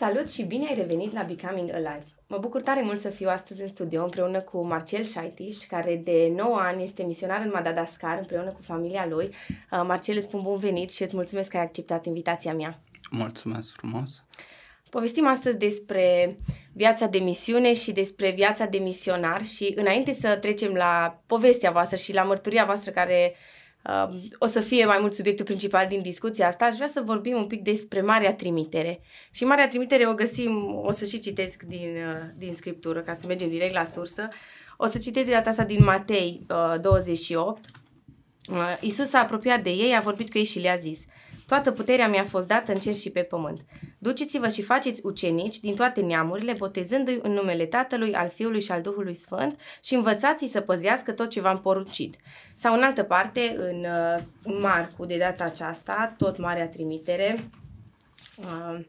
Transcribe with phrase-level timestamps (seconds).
[0.00, 2.06] Salut și bine ai revenit la Becoming Alive!
[2.26, 6.32] Mă bucur tare mult să fiu astăzi în studio împreună cu Marcel Șaitiș, care de
[6.36, 9.26] 9 ani este misionar în Madagascar împreună cu familia lui.
[9.26, 12.80] Uh, Marcel, îți spun bun venit și îți mulțumesc că ai acceptat invitația mea.
[13.10, 14.24] Mulțumesc frumos!
[14.90, 16.34] Povestim astăzi despre
[16.72, 21.96] viața de misiune și despre viața de misionar și înainte să trecem la povestea voastră
[21.96, 23.59] și la mărturia voastră care uh,
[24.38, 27.46] o să fie mai mult subiectul principal din discuția asta, aș vrea să vorbim un
[27.46, 29.00] pic despre Marea Trimitere.
[29.30, 33.26] Și Marea Trimitere o găsim, o să și citesc din, uh, din scriptură ca să
[33.26, 34.28] mergem direct la sursă.
[34.76, 37.64] O să citesc de data asta din Matei uh, 28.
[38.50, 41.04] Uh, Iisus s-a apropiat de ei, a vorbit cu ei și le-a zis–
[41.50, 43.60] Toată puterea mi-a fost dată în cer și pe pământ.
[43.98, 48.80] Duceți-vă și faceți ucenici din toate neamurile, botezându-i în numele Tatălui, al Fiului și al
[48.82, 52.16] Duhului Sfânt și învățați-i să păzească tot ce v-am porucit.
[52.54, 54.22] Sau în altă parte, în uh,
[54.60, 57.48] Marcu, de data aceasta, tot Marea Trimitere,
[58.38, 58.80] uh,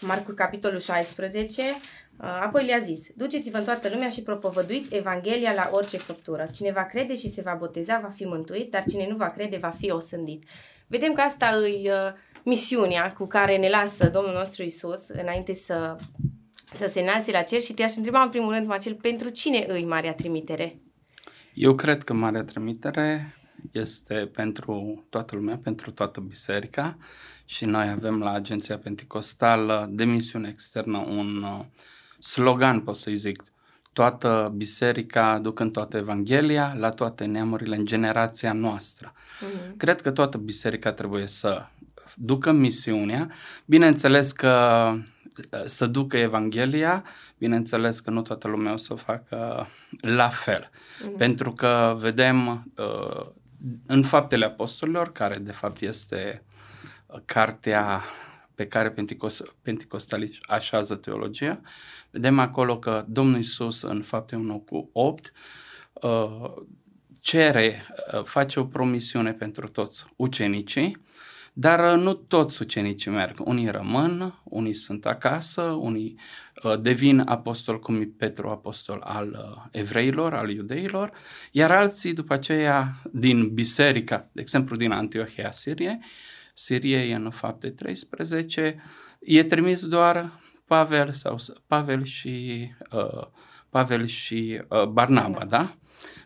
[0.00, 5.68] Marcu, capitolul 16, Uh, apoi le-a zis, duceți-vă în toată lumea și propovăduiți Evanghelia la
[5.72, 6.48] orice făptură.
[6.52, 9.56] Cine va crede și se va boteza va fi mântuit, dar cine nu va crede
[9.56, 10.44] va fi osândit.
[10.86, 12.12] Vedem că asta e uh,
[12.44, 15.96] misiunea cu care ne lasă Domnul nostru Isus înainte să,
[16.74, 19.84] să se înalțe la cer și te-aș întreba în primul rând, Marcel, pentru cine îi
[19.84, 20.78] Marea Trimitere?
[21.54, 23.36] Eu cred că Marea Trimitere
[23.72, 26.98] este pentru toată lumea, pentru toată biserica
[27.44, 31.64] și noi avem la Agenția Pentecostală de Misiune Externă un uh,
[32.18, 33.42] slogan, pot să-i zic,
[33.92, 39.12] toată biserica ducând toată Evanghelia la toate neamurile în generația noastră.
[39.12, 39.76] Uh-huh.
[39.76, 41.66] Cred că toată biserica trebuie să
[42.14, 43.30] ducă misiunea.
[43.64, 47.04] Bineînțeles că uh, să ducă Evanghelia,
[47.38, 49.66] bineînțeles că nu toată lumea o să o facă
[50.00, 50.70] la fel.
[50.70, 51.16] Uh-huh.
[51.16, 53.26] Pentru că vedem uh,
[53.86, 56.42] în Faptele Apostolilor, care de fapt este
[57.06, 58.02] uh, cartea
[58.54, 58.94] pe care
[59.62, 61.60] penticostalici așează teologia,
[62.10, 65.32] vedem acolo că Domnul Isus în fapte 1 cu 8
[65.92, 66.52] uh,
[67.20, 70.96] cere, uh, face o promisiune pentru toți ucenicii,
[71.52, 73.40] dar nu toți ucenicii merg.
[73.44, 76.18] Unii rămân, unii sunt acasă, unii
[76.80, 81.12] devin apostol cum e Petru, apostol al evreilor, al iudeilor,
[81.50, 85.98] iar alții după aceea din biserica, de exemplu din Antiohia Sirie,
[86.54, 88.82] Siriei în fapte 13,
[89.20, 90.32] e trimis doar
[90.68, 91.36] Pavel sau
[91.66, 93.26] Pavel și uh,
[93.70, 95.74] Pavel și uh, Barnaba, da?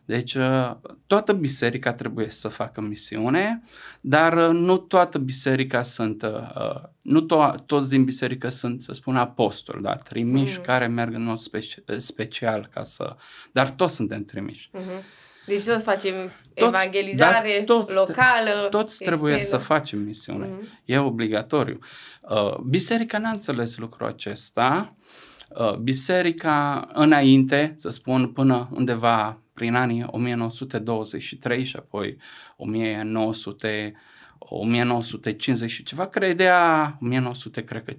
[0.04, 0.76] Deci uh,
[1.06, 3.62] toată biserica trebuie să facă misiune,
[4.00, 9.16] dar uh, nu toată biserica sunt, uh, nu to- toți din biserică sunt, să spun,
[9.16, 9.94] apostoli, da?
[9.94, 10.62] trimiși mm.
[10.62, 13.16] care merg în mod speci- special ca să...
[13.52, 14.70] Dar toți suntem trimiși.
[14.74, 15.21] Mm-hmm.
[15.46, 16.14] Deci toți facem
[16.54, 18.66] toți, evangelizare da, toți, locală.
[18.70, 19.16] Toți externă.
[19.16, 20.46] trebuie să facem misiune.
[20.46, 20.84] Mm-hmm.
[20.84, 21.78] E obligatoriu.
[22.20, 24.96] Uh, biserica n-a înțeles lucrul acesta.
[25.48, 32.16] Uh, biserica înainte, să spun până undeva prin anii 1923 și apoi
[32.56, 33.94] 1900
[34.44, 37.96] 1950 și ceva, credea, 1900 cred că 53-55,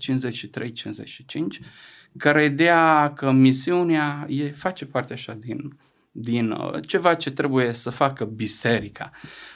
[2.17, 5.77] credea că misiunea e, face parte așa din
[6.15, 9.11] din uh, ceva ce trebuie să facă biserica.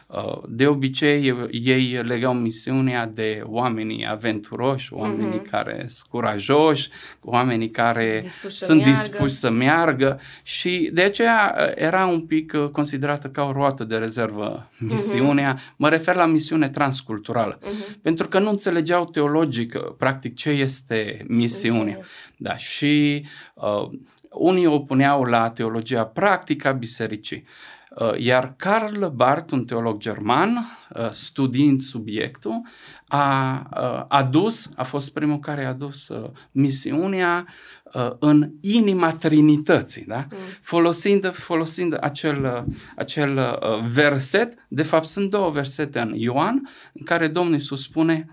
[0.08, 5.50] Uh, de obicei, ei legau misiunea de oamenii aventuroși, oamenii mm-hmm.
[5.50, 6.90] care sunt curajoși,
[7.22, 12.56] oamenii care dispuși sunt să dispuși să meargă și de aceea uh, era un pic
[12.72, 15.56] considerată ca o roată de rezervă misiunea.
[15.56, 15.76] Mm-hmm.
[15.76, 18.02] Mă refer la misiune transculturală, mm-hmm.
[18.02, 22.00] pentru că nu înțelegeau teologic, practic, ce este misiunea.
[22.38, 23.90] Da, și uh,
[24.30, 27.44] unii o puneau la teologia practică a bisericii.
[27.46, 27.76] Uh,
[28.18, 32.62] iar Karl Barth, un teolog german, uh, studiind subiectul,
[33.08, 36.08] a uh, adus, a fost primul care a adus
[36.52, 37.46] misiunea
[38.20, 40.18] în inima Trinității, da?
[40.30, 40.38] Mm.
[40.62, 42.66] folosind, folosind acel,
[42.96, 43.60] acel
[43.92, 48.30] verset, de fapt sunt două versete în Ioan, în care Domnul Iisus spune,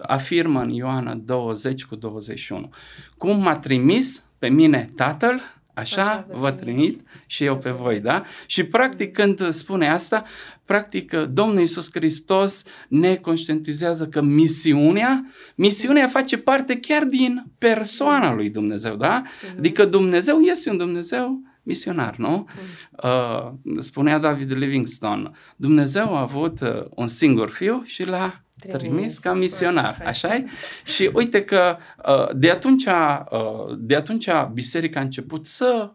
[0.00, 2.70] afirmă în Ioan 20 cu 21,
[3.16, 5.40] cum m-a trimis pe mine Tatăl,
[5.78, 8.22] așa, așa vă trimit și eu pe voi, da?
[8.46, 10.24] Și practic când spune asta,
[10.64, 18.50] practic Domnul Iisus Hristos ne conștientizează că misiunea, misiunea face parte chiar din persoana lui
[18.50, 19.22] Dumnezeu, da?
[19.22, 19.58] Mhm.
[19.58, 22.46] Adică Dumnezeu este un Dumnezeu misionar, nu?
[22.48, 23.08] Mhm.
[23.08, 23.52] Uh,
[23.82, 29.34] spunea David Livingstone, Dumnezeu a avut uh, un singur fiu și l-a trimis, trimis ca
[29.34, 30.44] misionar, așa e?
[30.84, 31.76] Și uite că
[32.08, 35.92] uh, de atunci, uh, de atunci biserica a început să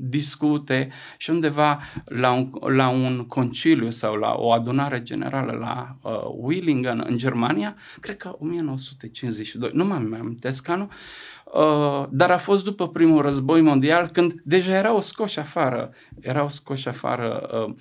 [0.00, 6.20] discute și undeva la un, la un conciliu sau la o adunare generală la uh,
[6.36, 10.88] Willingen în Germania, cred că 1952, nu mă amintesc anul,
[11.54, 15.90] Uh, dar a fost după primul război mondial când deja erau scoși afară,
[16.20, 17.74] erau scoși afară uh,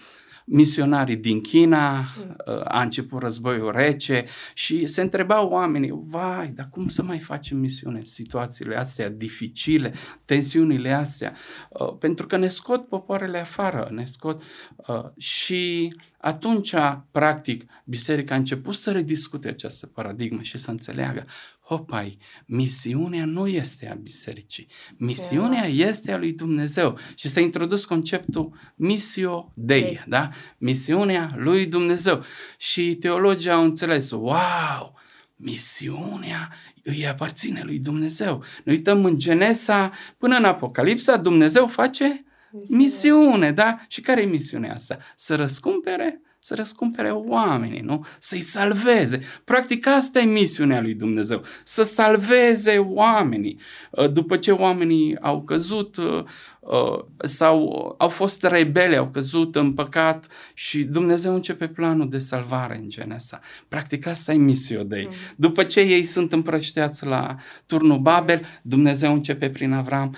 [0.45, 2.35] misionarii din China, mm.
[2.47, 7.57] uh, a început războiul rece și se întrebau oamenii, vai, dar cum să mai facem
[7.57, 9.93] misiune în situațiile astea dificile,
[10.25, 11.33] tensiunile astea,
[11.69, 14.41] uh, pentru că ne scot popoarele afară, ne scot
[14.75, 16.75] uh, și atunci,
[17.11, 21.25] practic, biserica a început să rediscute această paradigmă și să înțeleagă
[21.73, 24.67] hopai, misiunea nu este a bisericii,
[24.97, 26.97] misiunea este a lui Dumnezeu.
[27.15, 30.29] Și s-a introdus conceptul misio Dei, da?
[30.57, 32.23] Misiunea lui Dumnezeu.
[32.57, 34.99] Și teologii au înțeles, wow,
[35.35, 36.53] misiunea
[36.83, 38.43] îi aparține lui Dumnezeu.
[38.63, 43.79] Ne uităm în Genesa până în Apocalipsa, Dumnezeu face misiune, misiune da?
[43.87, 44.97] Și care e misiunea asta?
[45.15, 48.05] Să răscumpere să răscumpere oamenii, nu?
[48.19, 49.21] Să-i salveze.
[49.43, 53.59] Practic asta e misiunea lui Dumnezeu, să salveze oamenii.
[53.91, 56.23] Uh, după ce oamenii au căzut uh, uh,
[57.17, 62.89] sau au fost rebele, au căzut în păcat și Dumnezeu începe planul de salvare în
[62.89, 63.39] Genesa.
[63.67, 65.05] Practic asta e misiunea de ei.
[65.05, 65.13] Mm.
[65.35, 70.15] După ce ei sunt împrășteați la turnul Babel, Dumnezeu începe prin Avram,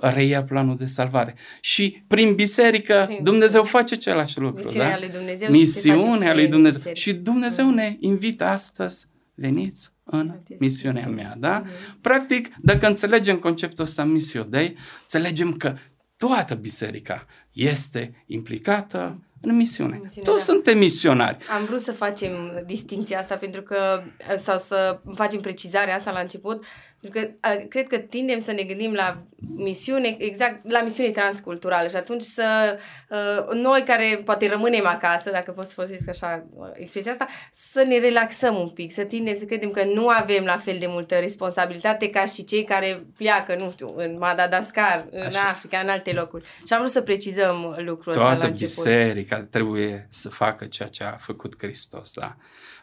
[0.00, 1.34] reia planul de salvare.
[1.60, 4.64] Și prin biserică Dumnezeu face același lucru.
[4.64, 4.98] Misiunea da?
[4.98, 6.92] lui Dumnezeu misiunea lui Dumnezeu.
[6.92, 11.62] Și Dumnezeu ne invită astăzi, veniți în misiunea mea, da?
[12.00, 15.76] Practic, dacă înțelegem conceptul ăsta Missio Dei, înțelegem că
[16.16, 20.00] toată biserica este implicată în misiune.
[20.02, 20.52] misiune Toți da.
[20.52, 21.36] suntem misionari.
[21.58, 24.02] Am vrut să facem distinția asta pentru că,
[24.36, 26.64] sau să facem precizarea asta la început,
[27.00, 29.22] pentru că a, cred că tindem să ne gândim la
[29.56, 32.78] misiune, exact la misiune transculturală și atunci să
[33.08, 37.98] uh, noi care poate rămânem acasă, dacă pot să folosesc așa expresia asta, să ne
[37.98, 42.10] relaxăm un pic, să tindem să credem că nu avem la fel de multă responsabilitate
[42.10, 45.48] ca și cei care pleacă, nu știu, în Madagascar, în așa.
[45.48, 46.44] Africa, în alte locuri.
[46.66, 48.74] Și am vrut să precizăm lucrul Toată ăsta la început.
[48.74, 52.36] biserica trebuie să facă ceea ce a făcut Hristos, da?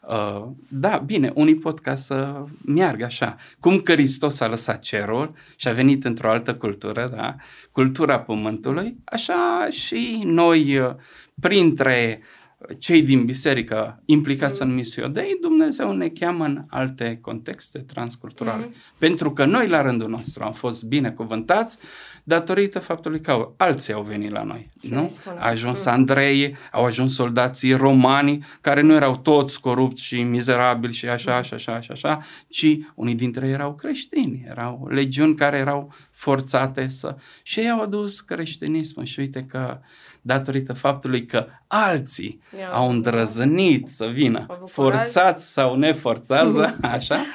[0.07, 3.35] Uh, da, bine, unii pot ca să meargă așa.
[3.59, 7.35] Cum Hristos a lăsat cerul și a venit într-o altă cultură, da?
[7.71, 10.93] cultura pământului, așa și noi, uh,
[11.39, 12.21] printre
[12.79, 14.69] cei din biserică implicați mm.
[14.69, 18.65] în misiune Dei, Dumnezeu ne cheamă în alte contexte transculturale.
[18.65, 18.73] Mm.
[18.97, 21.77] Pentru că noi, la rândul nostru, am fost binecuvântați
[22.27, 24.69] datorită faptului că alții au venit la noi.
[24.81, 25.11] nu?
[25.25, 25.91] A ajuns mm.
[25.91, 31.43] Andrei, au ajuns soldații romani, care nu erau toți corupți și mizerabili și așa, mm.
[31.43, 36.87] și așa, și așa, ci unii dintre ei erau creștini, erau legiuni care erau forțate
[36.87, 37.15] să...
[37.43, 39.79] Și ei au adus creștinismul și uite că
[40.21, 46.57] datorită faptului că alții Ia, au îndrăzănit să vină, forțați sau neforțați,
[46.95, 47.25] așa,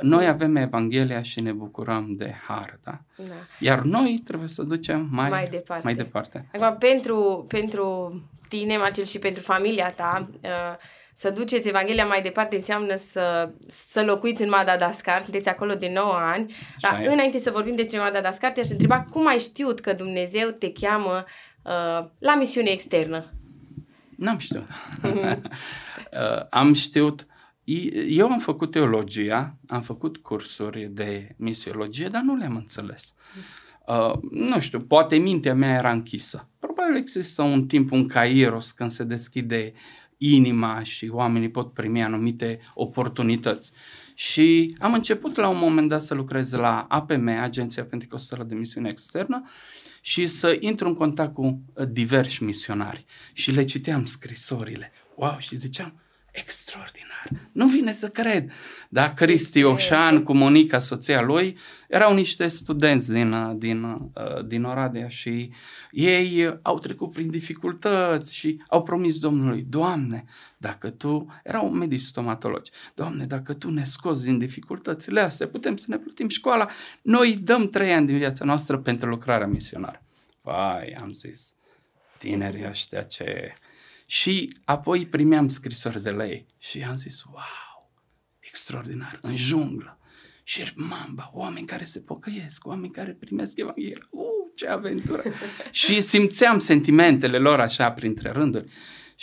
[0.00, 3.00] noi avem Evanghelia și ne bucurăm de har, da?
[3.16, 3.34] da.
[3.58, 5.84] Iar noi trebuie să ducem mai, mai departe.
[5.84, 6.48] Mai departe.
[6.52, 8.12] Acum, pentru, pentru
[8.48, 10.50] tine, Marcel, și pentru familia ta, uh,
[11.14, 16.12] să duceți Evanghelia mai departe înseamnă să, să locuiți în Madagascar, sunteți acolo de 9
[16.12, 20.72] ani, dar înainte să vorbim despre Madagascar, te-aș întreba cum ai știut că Dumnezeu te
[20.72, 21.24] cheamă
[21.62, 23.32] uh, la misiune externă?
[24.16, 24.64] N-am știut.
[25.02, 25.36] uh,
[26.50, 27.26] am știut
[28.08, 33.14] eu am făcut teologia, am făcut cursuri de misiologie, dar nu le-am înțeles.
[33.86, 36.48] Uh, nu știu, poate mintea mea era închisă.
[36.58, 39.72] Probabil există un timp, un kairos, când se deschide
[40.16, 43.72] inima și oamenii pot primi anumite oportunități.
[44.14, 48.88] Și am început la un moment dat să lucrez la APM, Agenția Pentecostală de Misiune
[48.88, 49.42] Externă,
[50.06, 53.04] și să intru în contact cu diversi misionari.
[53.32, 54.92] Și le citeam scrisorile.
[55.16, 56.00] Wow, și ziceam,
[56.34, 57.28] extraordinar.
[57.52, 58.50] Nu vine să cred.
[58.88, 65.08] Da, Cristi Oșan cu Monica, soția lui, erau niște studenți din, din, uh, din Oradea
[65.08, 65.52] și
[65.90, 70.24] ei au trecut prin dificultăți și au promis Domnului, Doamne,
[70.56, 75.86] dacă Tu, erau medici stomatologi, Doamne, dacă Tu ne scoți din dificultățile astea, putem să
[75.88, 76.68] ne plătim școala,
[77.02, 80.02] noi dăm trei ani din viața noastră pentru lucrarea misionară.
[80.42, 81.54] Vai, am zis,
[82.18, 83.54] tinerii ăștia ce
[84.06, 87.90] și apoi primeam scrisori de la ei și am zis, wow,
[88.38, 89.98] extraordinar, în junglă.
[90.46, 94.08] Și mamba, oameni care se pocăiesc, oameni care primesc Evanghelia.
[94.10, 94.22] Uh,
[94.54, 95.22] ce aventură!
[95.70, 98.72] și simțeam sentimentele lor așa printre rânduri.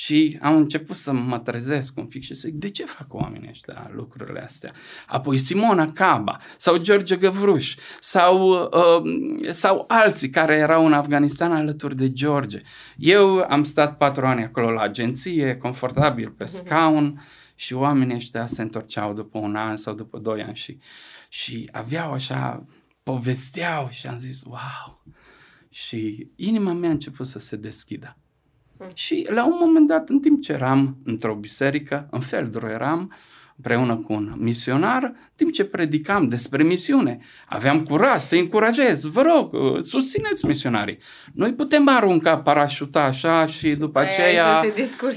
[0.02, 3.50] Și am început să mă trezesc un pic și să zic, de ce fac oamenii
[3.50, 4.74] ăștia lucrurile astea?
[5.08, 11.96] Apoi Simona Caba sau George Găvruș sau, uh, sau alții care erau în Afganistan alături
[11.96, 12.62] de George.
[12.98, 16.54] Eu am stat patru ani acolo la agenție, confortabil pe mhm.
[16.54, 17.22] scaun
[17.56, 20.78] și oamenii ăștia se întorceau după un an sau după doi ani și,
[21.30, 22.66] și aveau așa,
[23.04, 25.04] povesteau și am zis, wow!
[25.70, 28.16] Și inima mea a început să se deschidă.
[28.94, 33.12] Și la un moment dat, în timp ce eram într-o biserică, în Feldro eram,
[33.64, 39.22] împreună cu un misionar, în timp ce predicam despre misiune, aveam curaj să încurajez, vă
[39.22, 40.98] rog, uh, susțineți misionarii.
[41.34, 44.64] Noi putem arunca parașuta așa și după Aia aceea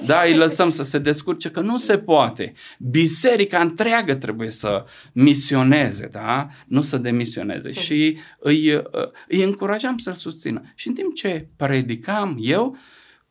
[0.07, 2.53] da, îi lăsăm să se descurce, că nu se poate.
[2.79, 6.49] Biserica întreagă trebuie să misioneze, da?
[6.67, 7.73] nu să demisioneze.
[7.73, 7.83] Hmm.
[7.83, 8.83] Și îi, uh,
[9.29, 10.63] îi încurajam să-l susțină.
[10.75, 12.77] Și în timp ce predicam eu,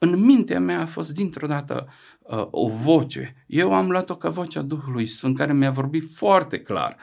[0.04, 1.88] în mintea mea a fost dintr-o dată
[2.20, 3.36] uh, o voce.
[3.48, 6.98] Eu am luat-o ca vocea Duhului Sfânt care mi-a vorbit foarte clar.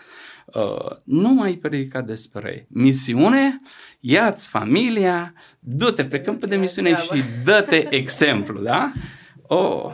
[0.47, 3.61] Uh, nu mai predica despre misiune,
[4.01, 8.93] ia-ți familia, du-te pe câmpul de misiune și dă-te exemplu, da?
[9.43, 9.93] Oh,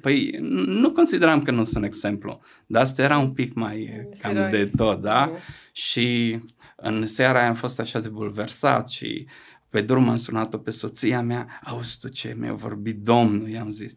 [0.00, 4.70] Păi nu consideram că nu sunt exemplu, dar asta era un pic mai cam de
[4.76, 5.32] tot, da?
[5.32, 5.72] Uh-huh.
[5.72, 6.38] Și
[6.76, 9.26] în seara aia am fost așa de bulversat și
[9.70, 13.92] pe drum am sunat-o pe soția mea, auzi tu ce mi-a vorbit Domnul, i-am zis.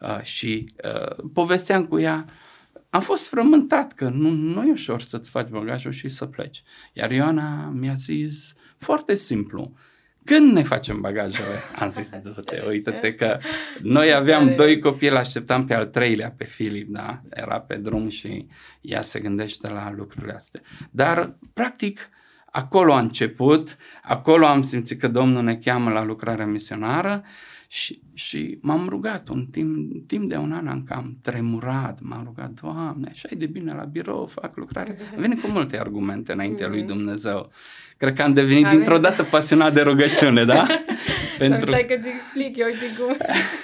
[0.00, 2.24] Uh, și uh, povesteam cu ea,
[2.90, 6.62] am fost frământat că nu, nu e ușor să-ți faci bagajul și să pleci.
[6.92, 9.74] Iar Ioana mi-a zis, foarte simplu,
[10.24, 11.62] când ne facem bagajele?
[11.78, 13.38] Am zis, du-te, uite-te că
[13.82, 17.22] noi aveam doi copii, îl așteptam pe al treilea, pe Filip, da?
[17.30, 18.46] Era pe drum și
[18.80, 20.60] ea se gândește la lucrurile astea.
[20.90, 22.08] Dar, practic,
[22.56, 27.22] Acolo a început, acolo am simțit că Domnul ne cheamă la lucrarea misionară
[27.68, 32.50] și, și m-am rugat un timp, timp de un an am cam tremurat, m-am rugat,
[32.62, 34.96] Doamne, așa e de bine la birou, fac lucrare.
[35.14, 36.86] Am venit cu multe argumente înaintea lui mhm.
[36.86, 37.50] Dumnezeu.
[37.96, 38.76] Cred că am devenit Amin.
[38.76, 40.66] dintr-o dată pasionat de rugăciune, da?
[41.38, 41.70] Pentru...
[41.70, 43.16] Stai că-ți explic, eu uite cum.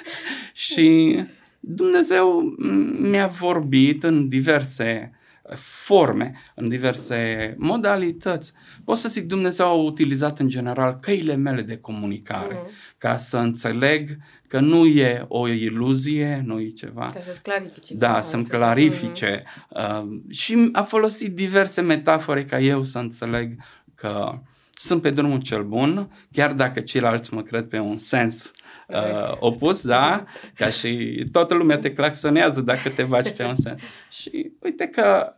[0.72, 1.16] și
[1.60, 2.54] Dumnezeu
[3.00, 5.12] mi-a vorbit în diverse
[5.54, 8.52] forme, în diverse modalități.
[8.84, 12.98] Pot să zic, Dumnezeu a utilizat în general căile mele de comunicare uh-huh.
[12.98, 14.16] ca să înțeleg
[14.48, 17.10] că nu e o iluzie, nu e ceva.
[17.14, 17.94] Ca să-ți clarifice.
[17.94, 19.38] Da, să-mi clarifice.
[19.38, 20.02] Uh-huh.
[20.02, 23.56] Uh, și a folosit diverse metafore ca eu să înțeleg
[23.94, 24.40] că
[24.80, 28.50] sunt pe drumul cel bun, chiar dacă ceilalți mă cred pe un sens
[28.88, 30.24] uh, opus, da?
[30.58, 33.80] Ca și toată lumea te claxonează dacă te baci pe un sens.
[34.10, 35.34] Și uite că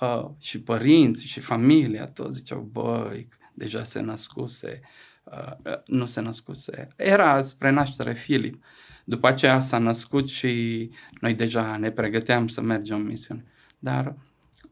[0.00, 4.80] uh, și părinți și familia, toți ziceau, băi, deja se născuse,
[5.24, 6.88] uh, nu se născuse.
[6.96, 8.64] Era spre naștere Filip.
[9.04, 13.44] După aceea s-a născut și noi deja ne pregăteam să mergem în misiune.
[13.78, 14.16] Dar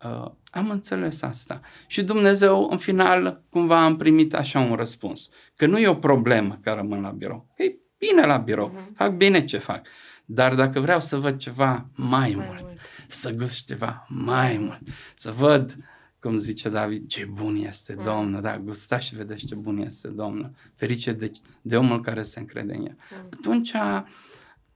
[0.05, 1.61] uh, am înțeles asta.
[1.87, 5.29] Și Dumnezeu, în final, cumva am primit așa un răspuns.
[5.57, 7.47] Că nu e o problemă că rămân la birou.
[7.57, 8.97] E bine la birou, uh-huh.
[8.97, 9.87] fac bine ce fac.
[10.25, 12.79] Dar dacă vreau să văd ceva mai, mai mult, mult,
[13.13, 14.81] să gust ceva mai mult,
[15.15, 15.77] să văd,
[16.21, 18.05] cum zice David, ce bun este mm.
[18.05, 20.51] Domnul, da, gustați și vedeți ce bun este Domnul.
[20.75, 21.31] Ferice de,
[21.63, 22.97] de omul care se încrede în el.
[23.11, 23.29] Mm.
[23.33, 23.73] Atunci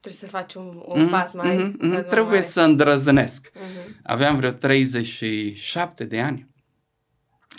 [0.04, 1.56] Trebuie să faci un, un mm, pas mai...
[1.56, 2.42] Mm, mm, trebuie mai...
[2.42, 3.50] să îndrăznesc.
[3.50, 4.00] Mm-hmm.
[4.02, 6.48] Aveam vreo 37 de ani,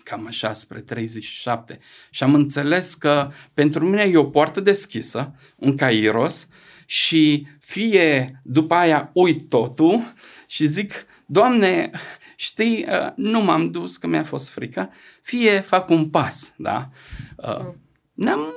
[0.04, 1.80] cam așa spre 37,
[2.10, 6.48] și am înțeles că pentru mine e o poartă deschisă, un cairos,
[6.86, 10.14] și fie după aia uit totul
[10.48, 11.90] și zic, Doamne,
[12.36, 16.90] știi, uh, nu m-am dus că mi-a fost frică, fie fac un pas, da?
[17.36, 17.80] Uh, mm.
[18.14, 18.54] N-am,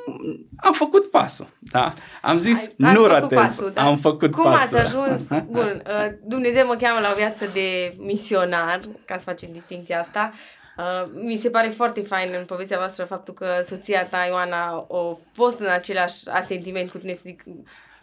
[0.57, 1.95] am făcut pasul, da?
[2.23, 3.83] Am zis, Ai, nu ratez, pasul, da?
[3.83, 4.69] am făcut Cum pasul.
[4.69, 5.29] Cum ați ajuns?
[5.51, 10.33] Bun, uh, Dumnezeu mă cheamă la o viață de misionar, ca să facem distinția asta.
[10.79, 15.19] Uh, mi se pare foarte fain în povestea voastră faptul că soția ta, Ioana, a
[15.33, 17.45] fost în același asentiment cu tine, să zic,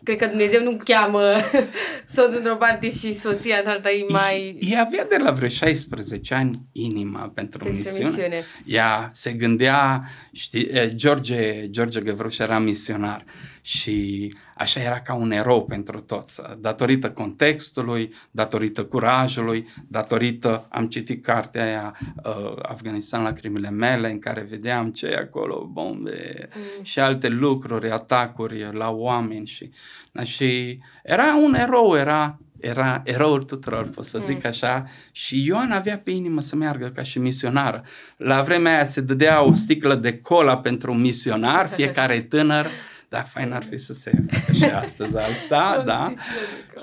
[0.04, 1.22] cred că Dumnezeu nu cheamă
[2.16, 4.58] soțul într-o parte și soția în alta e mai...
[4.60, 8.08] Ea avea de la vreo 16 ani inima pentru, pentru misiune.
[8.08, 8.44] misiune.
[8.66, 13.26] Ea se gândea, știi, George, George Găvruș era misionar
[13.62, 21.24] și așa era ca un erou pentru toți, datorită contextului, datorită curajului, datorită, am citit
[21.24, 26.84] cartea aia, uh, Afganistan la crimile mele, în care vedeam ce e acolo, bombe mm.
[26.84, 29.72] și alte lucruri, atacuri la oameni și,
[30.12, 34.50] da, și era un erou, era era eroul tuturor, pot să zic mm.
[34.50, 37.84] așa, și Ioan avea pe inimă să meargă ca și misionară.
[38.18, 42.68] La vremea aia se dădea o sticlă de cola pentru un misionar, fiecare tânăr
[43.10, 46.14] Da, fain ar fi să se facă și astăzi asta, da.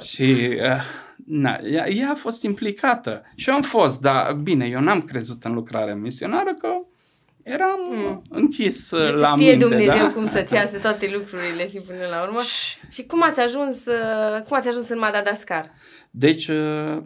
[0.01, 0.83] Și uh,
[1.27, 5.45] na, ea, ea a fost implicată și eu am fost, dar bine, eu n-am crezut
[5.45, 6.69] în lucrarea misionară că
[7.43, 8.23] eram mm.
[8.29, 9.67] închis deci la știe minte.
[9.67, 10.13] Dumnezeu da?
[10.13, 12.41] cum să-ți iasă toate lucrurile, știi, până la urmă.
[12.91, 15.73] Și cum ați ajuns, uh, cum ați ajuns în Madagascar?
[16.11, 17.01] Deci, uh,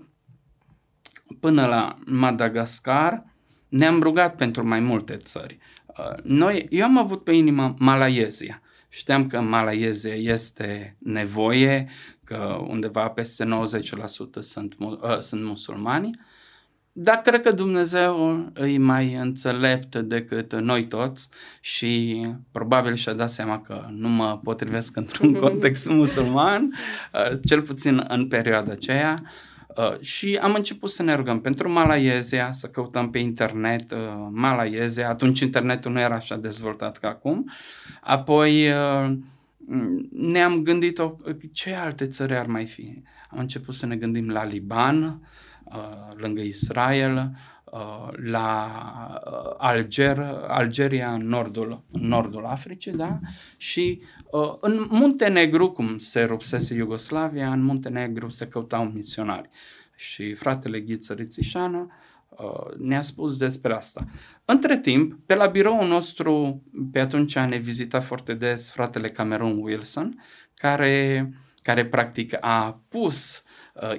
[1.40, 3.22] până la Madagascar,
[3.68, 5.58] ne-am rugat pentru mai multe țări.
[5.86, 8.62] Uh, noi, eu am avut pe inimă Malaezia.
[8.88, 11.88] Știam că Malaezia este nevoie,
[12.24, 16.10] că undeva peste 90% sunt, uh, sunt musulmani,
[16.98, 21.28] dar cred că Dumnezeu e mai înțelept decât noi toți
[21.60, 22.22] și
[22.52, 26.74] probabil și-a dat seama că nu mă potrivesc într-un context musulman,
[27.12, 29.22] uh, cel puțin în perioada aceea.
[29.76, 33.98] Uh, și am început să ne rugăm pentru Malaezia, să căutăm pe internet uh,
[34.30, 35.08] Malaezia.
[35.08, 37.50] Atunci internetul nu era așa dezvoltat ca acum.
[38.00, 39.16] Apoi uh,
[40.10, 41.00] ne-am gândit
[41.52, 43.02] ce alte țări ar mai fi.
[43.30, 45.20] Am început să ne gândim la Liban,
[46.16, 47.30] lângă Israel,
[48.24, 48.72] la
[49.58, 53.18] Alger, Algeria în nordul, în nordul Africii, da?
[53.56, 54.02] Și
[54.60, 59.48] în Muntenegru, cum se rupsese Iugoslavia, în Muntenegru se căutau misionari.
[59.94, 61.86] Și fratele Ghiță Rițișană
[62.78, 64.04] ne-a spus despre asta.
[64.44, 70.22] Între timp, pe la biroul nostru, pe atunci ne vizita foarte des fratele Cameron Wilson,
[70.54, 71.30] care,
[71.62, 73.45] care practic a pus uh,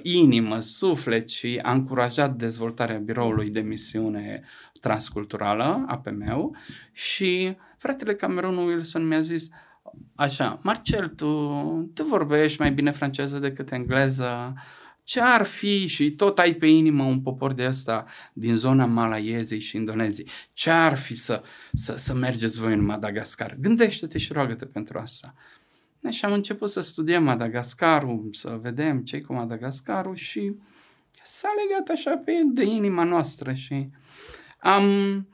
[0.01, 4.43] inimă, suflet și a încurajat dezvoltarea biroului de misiune
[4.81, 6.55] transculturală, APM-ul,
[6.91, 9.49] și fratele Cameron Wilson mi-a zis,
[10.15, 11.27] așa, Marcel, tu,
[11.93, 14.53] tu vorbești mai bine franceză decât engleză,
[15.03, 19.59] ce ar fi și tot ai pe inimă un popor de ăsta din zona Malaiezei
[19.59, 21.43] și Indoneziei, ce ar fi să,
[21.73, 23.55] să, să mergeți voi în Madagascar?
[23.59, 25.33] Gândește-te și roagă-te pentru asta.
[26.09, 30.55] Și am început să studiem Madagascarul, să vedem ce cu Madagascarul și
[31.23, 33.89] s-a legat așa pe de inima noastră și
[34.59, 34.83] am,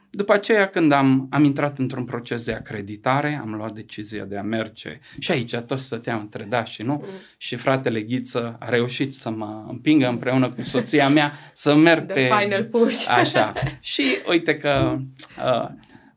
[0.10, 4.42] după aceea când am, am intrat într-un proces de acreditare, am luat decizia de a
[4.42, 7.10] merge și aici tot stăteam între da și nu mm.
[7.38, 12.14] și fratele Ghiță a reușit să mă împingă împreună cu soția mea să merg The
[12.14, 12.30] pe...
[12.40, 13.06] final push.
[13.20, 13.54] Așa.
[13.80, 14.98] Și uite că
[15.38, 15.70] uh,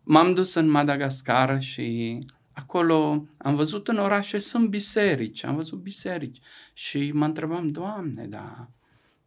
[0.02, 2.18] m-am dus în Madagascar și
[2.56, 6.40] acolo am văzut în orașe sunt biserici, am văzut biserici
[6.72, 8.68] și mă întrebam, Doamne, da,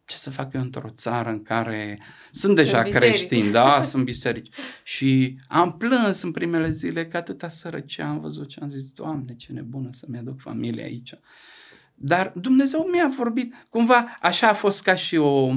[0.04, 1.98] ce să fac eu într-o țară în care
[2.30, 4.54] sunt deja sunt creștini, da, sunt biserici.
[4.82, 9.34] Și am plâns în primele zile că atâta sărăcie am văzut și am zis, Doamne,
[9.36, 11.14] ce nebună să-mi aduc familia aici.
[11.94, 15.50] Dar Dumnezeu mi-a vorbit, cumva așa a fost ca și o,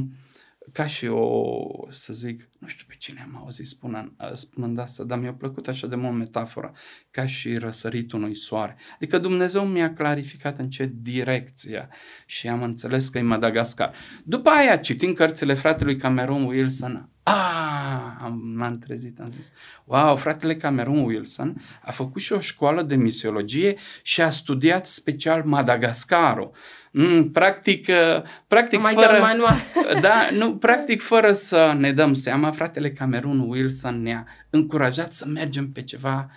[0.71, 5.19] ca și o, să zic, nu știu pe cine am auzit spunând, spunând asta, dar
[5.19, 6.71] mi-a plăcut așa de mult metafora,
[7.11, 8.75] ca și răsăritul unui soare.
[8.95, 11.87] Adică Dumnezeu mi-a clarificat în ce direcție
[12.25, 13.93] și am înțeles că e Madagascar.
[14.23, 19.51] După aia, citind cărțile fratelui Cameron Wilson, Ah, m-am trezit, am zis,
[19.85, 25.43] wow, fratele Cameron Wilson a făcut și o școală de misiologie și a studiat special
[25.45, 26.51] Madagascarul.
[26.91, 29.57] Mm, practic, uh, practic Mai fără, manual.
[30.01, 35.71] da, nu, practic fără să ne dăm seama, fratele Cameron Wilson ne-a încurajat să mergem
[35.71, 36.29] pe ceva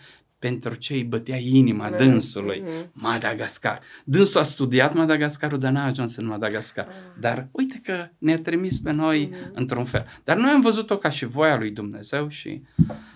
[0.46, 1.96] pentru ce îi bătea inima mm-hmm.
[1.96, 2.92] dânsului, mm-hmm.
[2.92, 3.80] Madagascar.
[4.04, 6.86] Dânsul a studiat Madagascarul, dar n-a ajuns în Madagascar.
[6.86, 7.20] Mm-hmm.
[7.20, 9.52] Dar uite că ne-a trimis pe noi mm-hmm.
[9.52, 10.06] într-un fel.
[10.24, 12.62] Dar noi am văzut-o ca și voia lui Dumnezeu și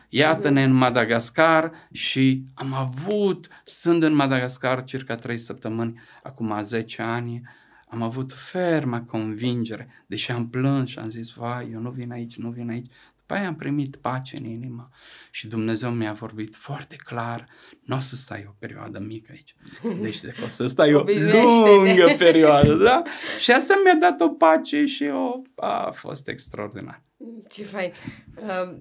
[0.09, 7.43] iată-ne în Madagascar și am avut, stând în Madagascar circa 3 săptămâni, acum 10 ani,
[7.89, 12.37] am avut ferma convingere, deși am plâns și am zis, vai, eu nu vin aici,
[12.37, 12.91] nu vin aici,
[13.31, 14.89] după aia am primit pace în inimă
[15.31, 17.47] și Dumnezeu mi-a vorbit foarte clar,
[17.83, 19.55] nu o să stai o perioadă mică aici,
[20.03, 23.03] deci de o să stai o lungă perioadă, da?
[23.39, 27.03] Și asta mi-a dat o pace și o, a fost extraordinar.
[27.49, 27.93] Ce fain!
[28.35, 28.77] Uh,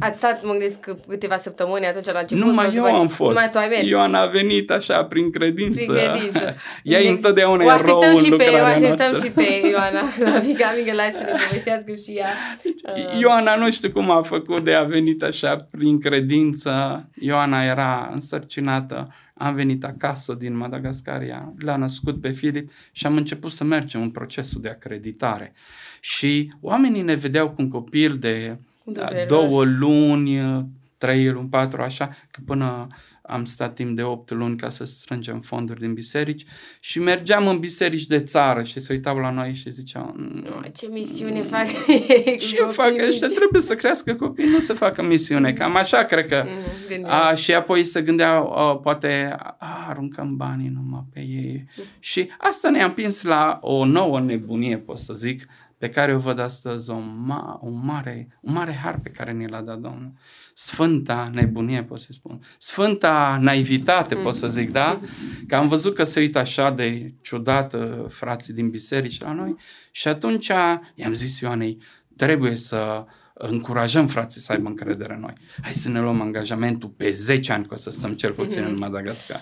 [0.00, 0.78] Ați stat, mă gândesc,
[1.08, 2.44] câteva săptămâni atunci la început?
[2.44, 3.34] Numai eu am fost.
[3.34, 3.88] Numai tu ai mers.
[3.88, 5.92] Ioana a venit așa, prin credință.
[5.92, 6.56] Prin credință.
[6.82, 9.26] Ea e întotdeauna o așteptăm erou și în pe, o așteptăm noastră.
[9.26, 12.28] și pe Ioana la Mica Mică Live să ne povestească și ea.
[12.64, 13.20] Uh...
[13.20, 17.04] Ioana nu știu cum a făcut de a venit așa prin credință.
[17.20, 19.06] Ioana era însărcinată.
[19.34, 21.22] Am venit acasă din Madagascar,
[21.58, 25.52] l-a născut pe Filip și am început să mergem în procesul de acreditare.
[26.00, 30.40] Și oamenii ne vedeau cu un copil de da, două luni,
[30.98, 32.86] trei luni, patru, așa, că până
[33.26, 36.44] am stat timp de 8 luni ca să strângem fonduri din biserici
[36.80, 40.86] și mergeam în biserici de țară și se uitau la noi și ziceau mm, ce
[40.86, 41.66] misiune mm, fac
[42.48, 43.28] Ce fac ăștia?
[43.28, 45.52] Trebuie să crească copii, nu să facă misiune.
[45.52, 46.44] Cam așa cred că.
[46.98, 51.64] Mm, a, și apoi se gândeau, a, poate a, aruncăm banii numai pe ei.
[51.76, 51.84] Mm.
[51.98, 55.46] Și asta ne-a împins la o nouă nebunie, pot să zic,
[55.84, 59.48] pe care o văd astăzi o, ma, o mare, un mare har pe care ni
[59.48, 60.12] l-a dat Domnul.
[60.54, 62.40] Sfânta nebunie, pot să spun.
[62.58, 65.00] Sfânta naivitate, pot să zic, da?
[65.48, 67.74] Că am văzut că se uită așa de ciudat
[68.08, 69.56] frații din biserici la noi
[69.90, 70.46] și atunci
[70.94, 71.78] i-am zis Ioanei,
[72.16, 75.34] trebuie să încurajăm frații să aibă încredere în noi.
[75.62, 78.78] Hai să ne luăm angajamentul pe 10 ani, că o să stăm cel puțin în
[78.78, 79.40] Madagascar.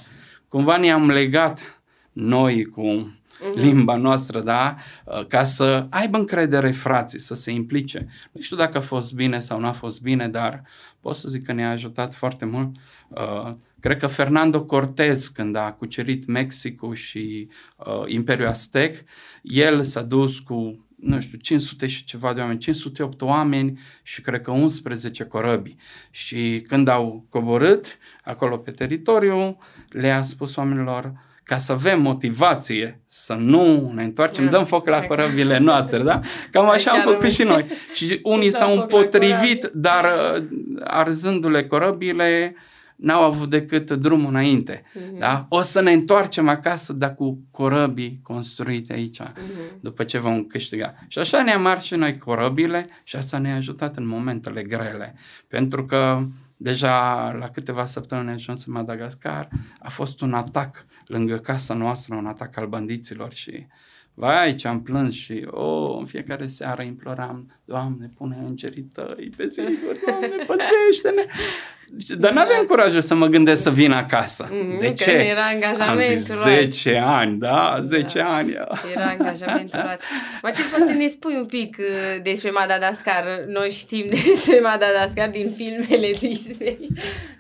[0.48, 1.82] Cumva ne-am legat
[2.12, 3.55] noi cu uh-huh.
[3.55, 4.77] limba noastră, da?
[5.05, 8.09] Uh, ca să aibă încredere frații, să se implice.
[8.33, 10.62] Nu știu dacă a fost bine sau nu a fost bine, dar
[11.01, 12.77] pot să zic că ne-a ajutat foarte mult.
[13.09, 19.05] Uh, cred că Fernando Cortez, când a cucerit Mexicul și uh, Imperiul Aztec,
[19.42, 24.40] el s-a dus cu nu știu, 500 și ceva de oameni, 508 oameni și cred
[24.40, 25.77] că 11 corăbii.
[26.11, 31.12] Și când au coborât acolo pe teritoriu, le-a spus oamenilor,
[31.44, 36.20] ca să avem motivație să nu ne întoarcem, dăm foc la corăbile noastre, da?
[36.50, 37.66] Cam așa am făcut și noi.
[37.94, 40.44] Și unii s-au împotrivit, dar uh,
[40.85, 42.57] arzându-le corăbile,
[42.96, 44.83] n-au avut decât drumul înainte.
[44.83, 45.18] Uh-huh.
[45.18, 45.46] Da?
[45.48, 49.81] O să ne întoarcem acasă, dar cu corăbii construite aici, uh-huh.
[49.81, 50.94] după ce vom câștiga.
[51.09, 55.14] Și așa ne-am ars și noi corăbile și asta ne-a ajutat în momentele grele.
[55.48, 56.22] Pentru că
[56.57, 62.27] deja la câteva săptămâni ajuns în Madagascar, a fost un atac lângă casa noastră un
[62.27, 63.67] atac al bandiților și
[64.15, 69.47] vai ce am plâns și oh, în fiecare seară imploram, Doamne, pune îngerii tăi pe
[69.47, 71.27] ziduri, Doamne, păzește-ne!
[72.18, 74.48] Dar n-aveam curajul să mă gândesc să vin acasă.
[74.48, 75.11] Mm-hmm, de ce?
[75.11, 76.02] era angajamentul.
[76.02, 77.81] Am zis 10 ani, da?
[77.85, 78.35] 10 da.
[78.35, 78.50] ani.
[78.94, 79.98] Era angajamentul.
[80.42, 83.24] Mă, ce poate ne spui un pic uh, despre Madagascar?
[83.46, 86.88] Noi știm despre Madagascar din filmele Disney.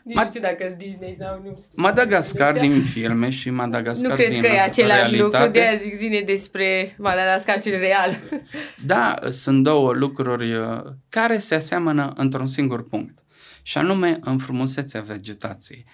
[0.02, 1.58] Nici Ma- nu știu dacă sunt Disney sau nu.
[1.76, 5.22] Madagascar din filme și Madagascar nu cred din că e același realitate.
[5.38, 8.18] lucru, de aia zic zine despre Madagascar cel real.
[8.86, 13.21] Da, sunt două lucruri uh, care se aseamănă într-un singur punct
[13.62, 15.84] și anume în frumusețea vegetației.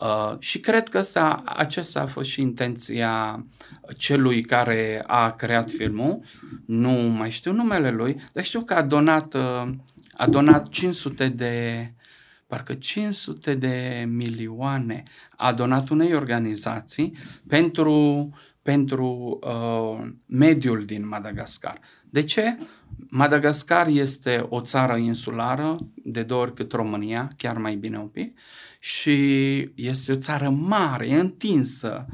[0.00, 3.44] Uh, și cred că asta, acesta a fost și intenția
[3.96, 6.20] celui care a creat filmul.
[6.66, 9.68] Nu mai știu numele lui, dar știu că a donat, uh,
[10.12, 11.92] a donat 500 de
[12.46, 15.02] parcă 500 de milioane
[15.36, 18.30] a donat unei organizații pentru,
[18.62, 21.80] pentru uh, mediul din Madagascar.
[22.10, 22.58] De ce?
[23.08, 28.38] Madagascar este o țară insulară, de două ori cât România, chiar mai bine un pic,
[28.80, 29.14] și
[29.74, 32.06] este o țară mare, întinsă,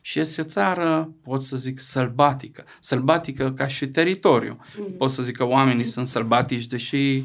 [0.00, 2.64] și este o țară, pot să zic, sălbatică.
[2.80, 4.58] Sălbatică ca și teritoriu.
[4.78, 4.92] Mm.
[4.98, 5.90] Pot să zic că oamenii mm.
[5.90, 7.22] sunt sălbatici, deși Uh,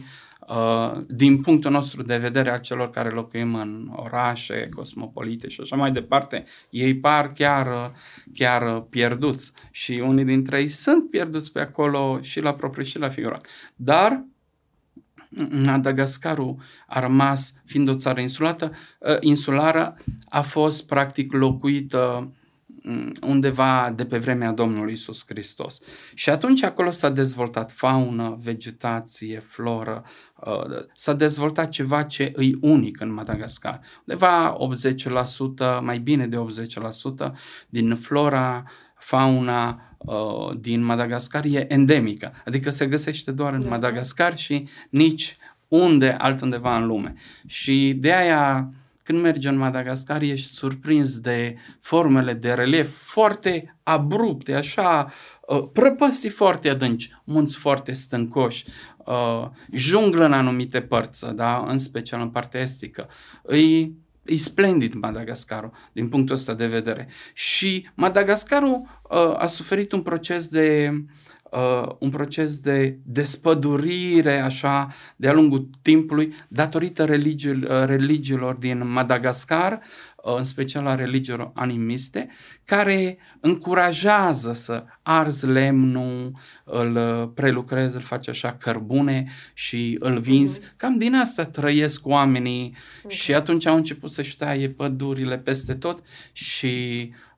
[1.08, 5.92] din punctul nostru de vedere al celor care locuim în orașe cosmopolite și așa mai
[5.92, 7.92] departe, ei par chiar,
[8.34, 13.10] chiar pierduți și unii dintre ei sunt pierduți pe acolo și la propriu și la
[13.10, 13.48] figurat.
[13.76, 14.26] Dar
[15.66, 16.56] Madagascarul
[16.88, 19.98] a rămas, fiind o țară insulată, uh, insulară,
[20.30, 22.39] a fost practic locuită Mm,
[23.22, 25.82] undeva de pe vremea Domnului Isus Hristos.
[26.14, 30.04] Și atunci acolo s-a dezvoltat faună, vegetație, floră,
[30.46, 33.82] uh, s-a dezvoltat ceva ce îi unic în Madagascar.
[34.06, 34.58] Undeva
[35.80, 37.32] 80%, mai bine de 80%
[37.70, 38.64] din flora,
[38.98, 43.70] fauna uh, din Madagascar e endemică, adică se găsește doar în da.
[43.70, 45.36] Madagascar și nici
[45.68, 47.14] unde altundeva în lume.
[47.46, 48.74] Și de aia
[49.10, 55.12] când mergi în Madagascar, ești surprins de formele de relief foarte abrupte, așa,
[55.48, 58.66] uh, prăpăstii foarte adânci, munți foarte stâncoși,
[58.98, 61.66] uh, junglă în anumite părți, da?
[61.68, 63.10] în special în partea estică.
[63.48, 63.58] E,
[64.26, 67.08] e splendid Madagascarul din punctul ăsta de vedere.
[67.34, 70.92] Și Madagascarul uh, a suferit un proces de
[71.52, 78.92] uh, uh, un proces de despădurire așa de-a lungul timpului datorită religii, uh, religiilor din
[78.92, 79.80] Madagascar,
[80.24, 82.30] uh, în special a religiilor animiste,
[82.66, 86.32] care încurajează să arzi lemnul,
[86.64, 90.60] îl uh, prelucrezi, îl faci așa cărbune și îl vinzi.
[90.60, 90.76] Uh-huh.
[90.78, 93.10] Cam din asta trăiesc oamenii uh-huh.
[93.10, 97.29] și atunci au început să-și taie pădurile peste tot și uh,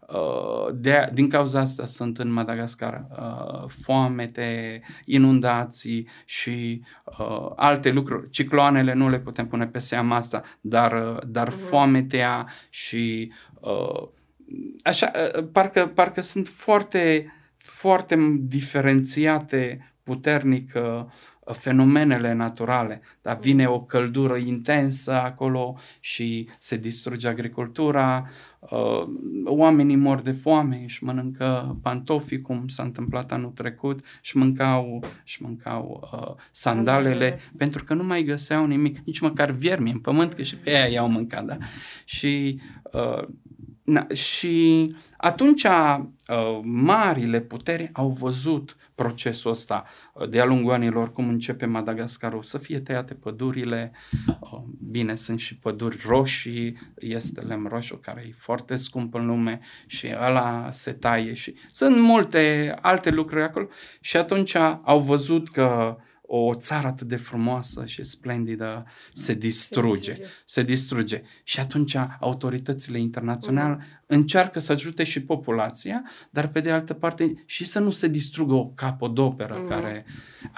[0.74, 6.84] de, din cauza asta sunt în Madagascar uh, foamete, inundații și
[7.20, 8.30] uh, alte lucruri.
[8.30, 11.68] Cicloanele nu le putem pune pe seama asta, dar, dar uh-huh.
[11.70, 14.08] foametea și uh,
[14.84, 21.06] așa, uh, parcă, parcă sunt foarte, foarte diferențiate puternic uh,
[21.54, 28.51] fenomenele naturale, dar vine o căldură intensă acolo și se distruge agricultura, uh,
[29.46, 35.44] oamenii mor de foame, își mănâncă pantofii, cum s-a întâmplat anul trecut, și mâncau, și
[35.44, 40.44] mâncau uh, sandalele, pentru că nu mai găseau nimic, nici măcar viermi în pământ, că
[40.44, 41.58] și pe aia i-au mâncat, da?
[42.06, 42.60] Și
[42.92, 43.28] uh,
[43.84, 51.30] Na, și atunci uh, marile puteri au văzut procesul ăsta uh, de-a lungul anilor, cum
[51.30, 53.92] începe Madagascarul, să fie tăiate pădurile,
[54.40, 59.60] uh, bine, sunt și păduri roșii, este lemn roșu care e foarte scump în lume
[59.88, 63.68] și ăla se taie și sunt multe alte lucruri acolo.
[64.00, 70.14] Și atunci au văzut că uh, o țară atât de frumoasă și splendidă se distruge.
[70.14, 71.22] Se, se distruge.
[71.44, 74.06] Și atunci autoritățile internaționale uh-huh.
[74.06, 78.54] încearcă să ajute și populația, dar pe de altă parte și să nu se distrugă
[78.54, 79.70] o capodoperă uh-huh.
[79.70, 80.06] care...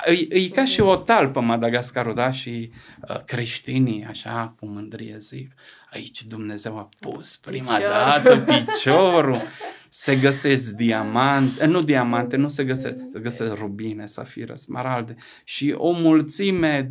[0.06, 0.68] E, e ca uh-huh.
[0.68, 2.32] și o talpă Madagascarul, da?
[2.32, 2.72] Și
[3.10, 5.54] uh, creștinii, așa, cu mândrie zic,
[5.94, 7.90] aici Dumnezeu a pus prima Picior.
[7.90, 9.42] dată piciorul.
[9.90, 15.92] se găsesc diamante, nu diamante, nu se găsesc, se găsesc rubine, safire, smaralde și o
[15.92, 16.90] mulțime, 20-30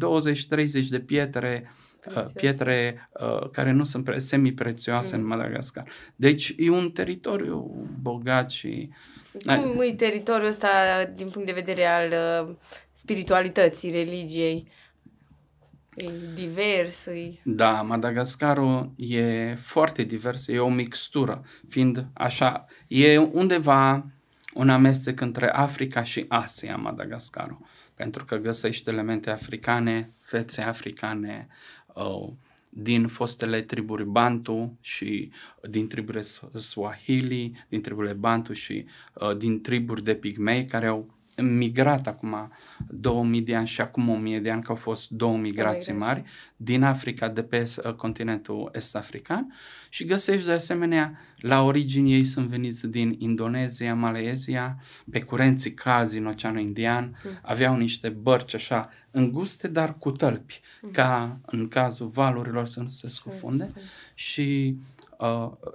[0.90, 1.70] de pietre
[2.16, 5.22] uh, pietre uh, care nu sunt pre- semi-prețioase mm.
[5.22, 5.88] în Madagascar.
[6.16, 8.88] Deci e un teritoriu bogat și...
[9.44, 10.68] Cum e teritoriul ăsta
[11.14, 12.12] din punct de vedere al
[12.48, 12.54] uh,
[12.92, 14.68] spiritualității, religiei?
[16.02, 17.06] E divers.
[17.06, 17.32] E...
[17.42, 24.06] Da, Madagascarul e foarte divers, e o mixtură, fiind așa, e undeva
[24.54, 27.58] un amestec între Africa și Asia, Madagascarul,
[27.94, 31.48] pentru că găsește elemente africane, fețe africane,
[31.94, 32.32] uh,
[32.74, 35.30] din fostele triburi Bantu și
[35.70, 36.22] din triburile
[36.54, 42.52] Swahili, din triburile Bantu și uh, din triburi de pigmei care au migrat acum
[42.88, 46.22] 2000 de ani și acum 1000 de ani, că au fost două migrații mari
[46.56, 49.54] din Africa de pe uh, continentul est-african
[49.88, 54.78] și găsești de asemenea la origini ei sunt veniți din Indonezia, Malezia,
[55.10, 57.38] pe curenții cazi în Oceanul Indian, mm.
[57.42, 60.90] aveau niște bărci așa înguste, dar cu tălpi, mm.
[60.90, 63.82] ca în cazul valurilor să nu se scufunde mm.
[64.14, 64.91] și Uh,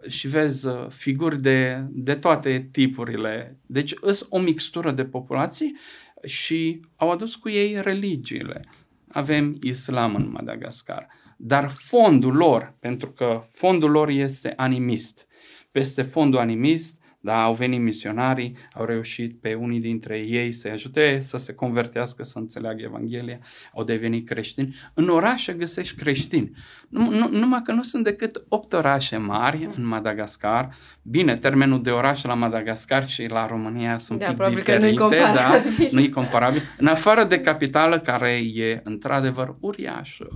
[0.07, 3.59] și vezi uh, figuri de, de toate tipurile.
[3.65, 5.77] Deci îs o mixtură de populații
[6.23, 8.61] și au adus cu ei religiile.
[9.07, 11.07] Avem islam în Madagascar,
[11.37, 15.27] dar fondul lor, pentru că fondul lor este animist,
[15.71, 21.19] peste fondul animist da, au venit misionarii, au reușit pe unii dintre ei să-i ajute
[21.19, 23.39] să se convertească, să înțeleagă Evanghelia,
[23.73, 24.75] au devenit creștini.
[24.93, 26.51] În orașe găsești creștini.
[26.89, 30.75] Nu, nu, numai că nu sunt decât opt orașe mari în Madagascar.
[31.01, 35.63] Bine, termenul de oraș la Madagascar și la România sunt da, pic diferite, nu da,
[35.91, 36.61] nu e comparabil.
[36.77, 40.27] În afară de capitală, care e într-adevăr uriașă,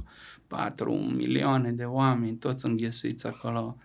[0.47, 3.77] 4 milioane de oameni, toți înghesuiți acolo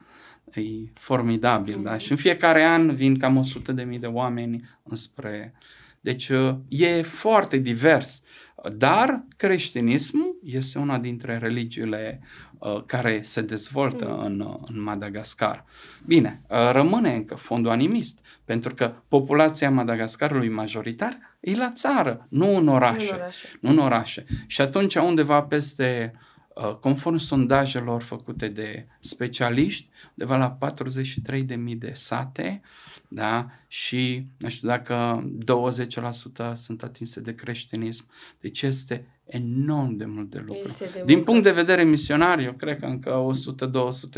[0.55, 1.99] e formidabil, da?
[1.99, 5.55] Și în fiecare an vin cam 100 de mii de oameni înspre...
[6.01, 8.23] Deci uh, e foarte divers,
[8.73, 12.21] dar creștinismul este una dintre religiile
[12.59, 14.25] uh, care se dezvoltă mm.
[14.25, 15.65] în, uh, în Madagascar.
[16.05, 22.57] Bine, uh, rămâne încă fondul animist, pentru că populația Madagascarului majoritar e la țară, nu
[22.57, 23.13] în orașe.
[23.13, 23.49] În orașe.
[23.61, 24.25] Nu în orașe.
[24.47, 26.23] Și atunci undeva peste Uh,
[26.81, 32.61] conform sondajelor făcute de specialiști, undeva la 43.000 de sate
[33.17, 33.51] da?
[33.67, 35.29] și nu știu dacă
[36.53, 38.07] 20% sunt atinse de creștinism.
[38.41, 40.77] Deci este enorm de mult de lucru.
[40.79, 43.27] De Din punct de vedere misionar, eu cred că încă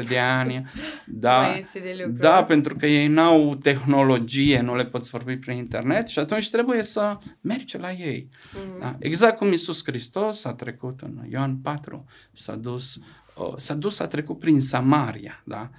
[0.03, 0.71] 100-200 de ani,
[1.07, 2.23] da, de lucru.
[2.23, 6.83] da, pentru că ei n-au tehnologie, nu le poți vorbi prin internet și atunci trebuie
[6.83, 8.29] să mergi la ei.
[8.31, 8.81] Mm-hmm.
[8.81, 8.97] Da?
[8.99, 12.99] Exact cum Iisus Hristos a trecut în Ioan 4, s-a dus,
[13.37, 15.71] uh, s-a dus, a trecut prin Samaria, da?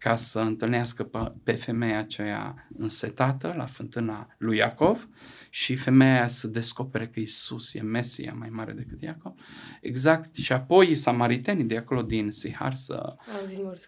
[0.00, 5.08] Ca să întâlnească pe, pe femeia aceea însetată la fântâna lui Iacov
[5.50, 9.32] și femeia să descopere că Isus e Mesia mai mare decât Iacov.
[9.80, 10.36] Exact.
[10.36, 13.14] Și apoi samaritenii de acolo din Sihar să,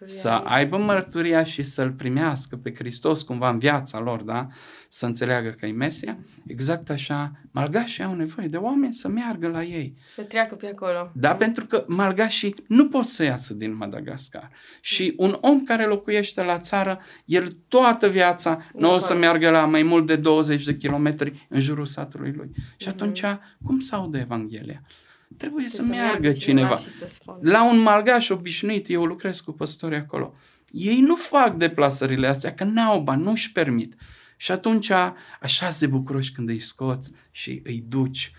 [0.05, 4.47] să aibă mărturia și să-L primească pe Hristos cumva în viața lor, da?
[4.89, 6.17] Să înțeleagă că e Mesia.
[6.47, 9.95] Exact așa, malgașii au nevoie de oameni să meargă la ei.
[10.15, 11.11] Să treacă pe acolo.
[11.13, 14.49] Da, pentru că malgașii nu pot să iasă din Madagascar.
[14.81, 19.49] Și un om care locuiește locuiește la țară, el toată viața nu o să meargă
[19.49, 22.51] la mai mult de 20 de kilometri în jurul satului lui.
[22.55, 22.89] Și mhm.
[22.89, 23.23] atunci,
[23.63, 24.81] cum să audă Evanghelia?
[25.37, 26.75] Trebuie să, să meargă cineva.
[26.75, 27.39] cineva.
[27.41, 30.33] La un malgaș obișnuit, eu lucrez cu păstori acolo.
[30.71, 33.95] Ei nu fac deplasările astea, că n-au bani, nu-și permit.
[34.37, 34.91] Și atunci,
[35.41, 38.31] așa de bucuroși când îi scoți și îi duci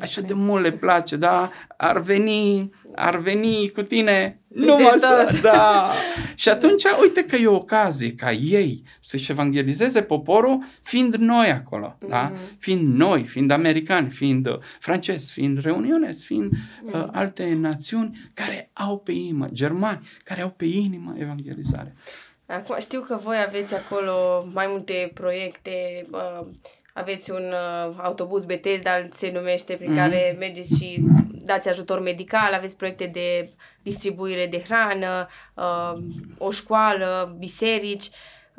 [0.00, 1.50] așa de mult le place, da?
[1.76, 5.92] Ar veni, ar veni cu tine numai să, da.
[6.34, 11.96] Și atunci, uite că e o ocazie ca ei să-și evangelizeze poporul fiind noi acolo,
[11.96, 12.08] mm-hmm.
[12.08, 12.22] da?
[12.22, 12.40] Mhm.
[12.58, 16.94] Fiind noi, fiind americani, fiind uh, francezi, fiind reunionezi, fiind mm-hmm.
[16.94, 21.94] uh, alte națiuni care au pe inimă, germani, care au pe inimă evangelizare.
[22.46, 26.46] Acum știu că voi aveți acolo mai multe proiecte, uh,
[26.98, 28.44] aveți un uh, autobuz
[28.82, 29.96] dar se numește, prin mm-hmm.
[29.96, 33.48] care mergeți și dați ajutor medical, aveți proiecte de
[33.82, 35.92] distribuire de hrană, uh,
[36.38, 38.10] o școală, biserici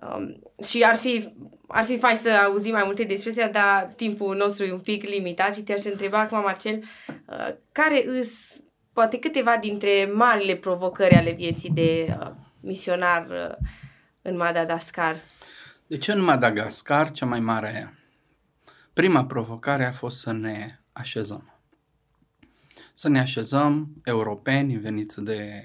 [0.01, 1.33] uh, și ar fi,
[1.67, 5.03] ar fi fain să auzim mai multe despre astea, dar timpul nostru e un pic
[5.03, 8.61] limitat și te-aș întreba acum, Marcel, uh, care îs
[8.93, 13.67] poate câteva dintre marile provocări ale vieții de uh, misionar uh,
[14.21, 15.21] în Madagascar?
[15.87, 17.98] Deci în Madagascar cea mai mare
[18.93, 21.53] Prima provocare a fost să ne așezăm.
[22.93, 25.63] Să ne așezăm europeni veniți de,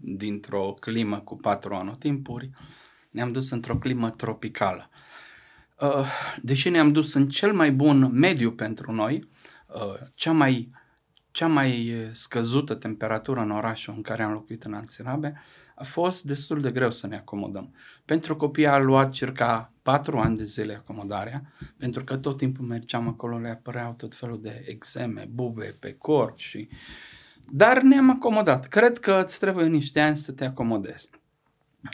[0.00, 2.50] dintr-o climă cu patru anotimpuri,
[3.10, 4.90] ne-am dus într-o climă tropicală.
[5.80, 6.06] Uh,
[6.42, 9.28] deși ne-am dus în cel mai bun mediu pentru noi,
[9.66, 10.70] uh, cea mai,
[11.30, 15.42] cea mai scăzută temperatură în orașul în care am locuit în Anțirabe,
[15.74, 17.74] a fost destul de greu să ne acomodăm.
[18.04, 21.42] Pentru copii a luat circa patru ani de zile acomodarea,
[21.76, 26.38] pentru că tot timpul mergeam acolo, le apăreau tot felul de exeme, bube pe corp
[26.38, 26.68] și...
[27.52, 28.68] Dar ne-am acomodat.
[28.68, 31.10] Cred că îți trebuie niște ani să te acomodezi.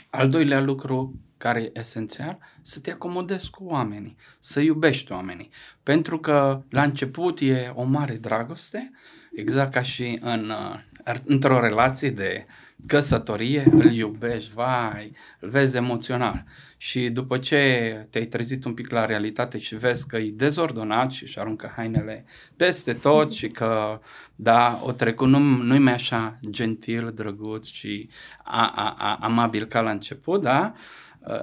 [0.09, 5.49] Al doilea lucru care e esențial, să te acomodezi cu oamenii, să iubești oamenii.
[5.83, 8.91] Pentru că la început e o mare dragoste,
[9.31, 10.79] exact ca și în, uh,
[11.25, 12.45] într-o relație de
[12.87, 16.43] căsătorie, îl iubești, vai, îl vezi emoțional.
[16.77, 21.23] Și după ce te-ai trezit un pic la realitate și vezi că e dezordonat și
[21.23, 23.99] își aruncă hainele peste tot și că,
[24.35, 28.09] da, o trecut, nu, nu-i mai așa gentil, drăguț și
[28.43, 30.73] a, a, a, amabil ca la început, da,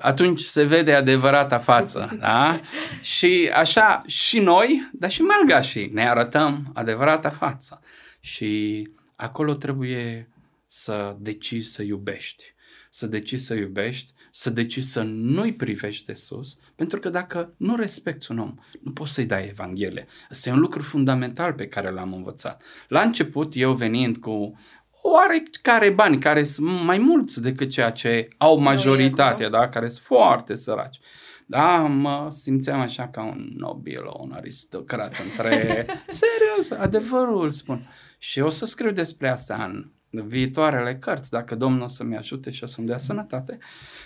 [0.01, 2.61] atunci se vede adevărata față, da?
[3.01, 7.81] Și așa și noi, dar și malgașii, ne arătăm adevărata față.
[8.21, 8.83] Și
[9.17, 10.29] acolo trebuie
[10.67, 12.45] să decizi să iubești.
[12.91, 17.77] Să decizi să iubești, să decizi să nu-i privești de sus, pentru că dacă nu
[17.77, 20.07] respecti un om, nu poți să-i dai Evanghelie.
[20.31, 22.63] Asta e un lucru fundamental pe care l-am învățat.
[22.89, 24.55] La început, eu venind cu
[25.03, 29.69] oarecare bani, care sunt mai mulți decât ceea ce au majoritatea, da?
[29.69, 31.01] care sunt foarte săraci.
[31.47, 35.87] Da, mă simțeam așa ca un nobil, un aristocrat între...
[36.07, 37.89] Serios, adevărul spun.
[38.19, 42.65] Și o să scriu despre asta în viitoarele cărți, dacă Domnul o să-mi ajute și
[42.65, 43.59] o să-mi dea sănătate.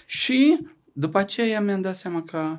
[0.06, 0.58] Și
[0.92, 2.58] după aceea mi-am dat seama că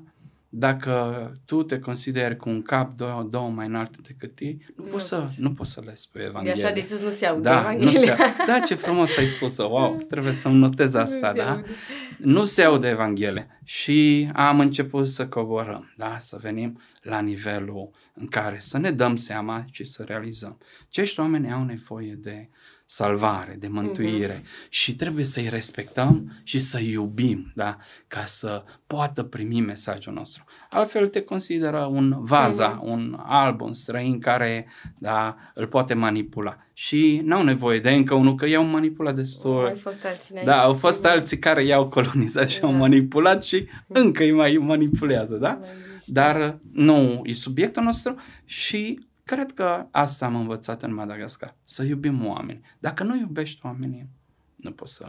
[0.50, 4.90] dacă tu te consideri cu un cap două, două mai înalte decât ei, nu, nu
[4.90, 6.54] poți să, nu poți să le spui Evanghelia.
[6.54, 7.90] De așa de sus nu se aude da, Evanghelia.
[7.90, 8.16] Nu se,
[8.48, 11.60] da, ce frumos ai spus-o, wow, trebuie să-mi notez asta, nu da?
[11.64, 11.72] Se
[12.18, 13.48] nu se aude Evanghelia.
[13.64, 19.16] Și am început să coborăm, da, să venim la nivelul în care să ne dăm
[19.16, 20.58] seama și să realizăm.
[20.88, 22.50] Cești oameni au nevoie de
[22.92, 24.70] salvare, de mântuire uh-huh.
[24.70, 27.78] și trebuie să-i respectăm și să-i iubim, da?
[28.08, 30.44] ca să poată primi mesajul nostru.
[30.70, 32.84] Altfel te consideră un vaza, uh-huh.
[32.84, 36.58] un alb, un străin care da, îl poate manipula.
[36.74, 39.66] Și n-au nevoie de încă unul, că i-au manipulat destul.
[39.66, 42.68] Au fost alții Da, au fost alții care i-au colonizat și da.
[42.68, 45.60] au manipulat și încă îi mai manipulează, da?
[46.06, 52.26] Dar nu e subiectul nostru și Cred că asta am învățat în Madagascar, să iubim
[52.26, 52.62] oameni.
[52.80, 54.10] Dacă nu iubești oamenii,
[54.56, 55.08] nu poți să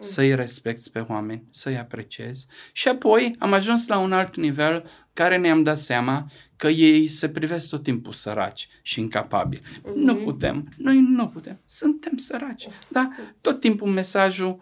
[0.00, 2.46] să-i respecti pe oameni, să-i apreciezi.
[2.72, 6.26] Și apoi am ajuns la un alt nivel care ne-am dat seama
[6.56, 9.62] că ei se privesc tot timpul săraci și incapabili.
[9.62, 9.94] Mm-hmm.
[9.94, 12.68] Nu putem, noi nu putem, suntem săraci.
[12.88, 13.10] Da?
[13.40, 14.60] Tot timpul mesajul,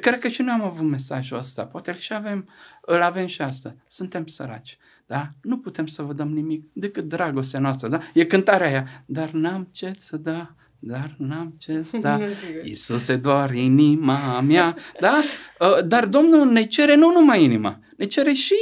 [0.00, 2.48] cred că și noi am avut mesajul ăsta, poate și avem,
[2.90, 4.78] îl avem și asta, suntem săraci.
[5.06, 5.28] Da?
[5.42, 7.88] Nu putem să vă dăm nimic decât dragostea noastră.
[7.88, 8.00] Da?
[8.14, 9.04] E cântarea aia.
[9.06, 12.18] Dar n-am ce să da, dar n-am ce să da.
[12.64, 14.76] Iisuse, doar inima mea.
[15.00, 15.22] Da?
[15.60, 18.54] Ă, dar Domnul ne cere nu numai inima, ne cere și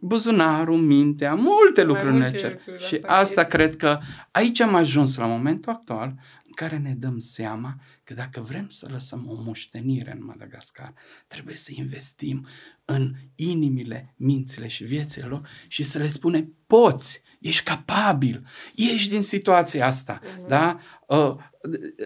[0.00, 2.50] buzunarul, mintea, multe lucruri multe ne cer.
[2.50, 3.98] Lucruri, și asta cred că
[4.30, 6.14] aici am ajuns la momentul actual
[6.58, 10.94] care ne dăm seama că dacă vrem să lăsăm o moștenire în Madagascar,
[11.26, 12.46] trebuie să investim
[12.84, 19.22] în inimile, mințile și viețile lor și să le spunem, poți, ești capabil, ieși din
[19.22, 20.48] situația asta, uh-huh.
[20.48, 20.78] da?
[21.06, 21.34] Uh,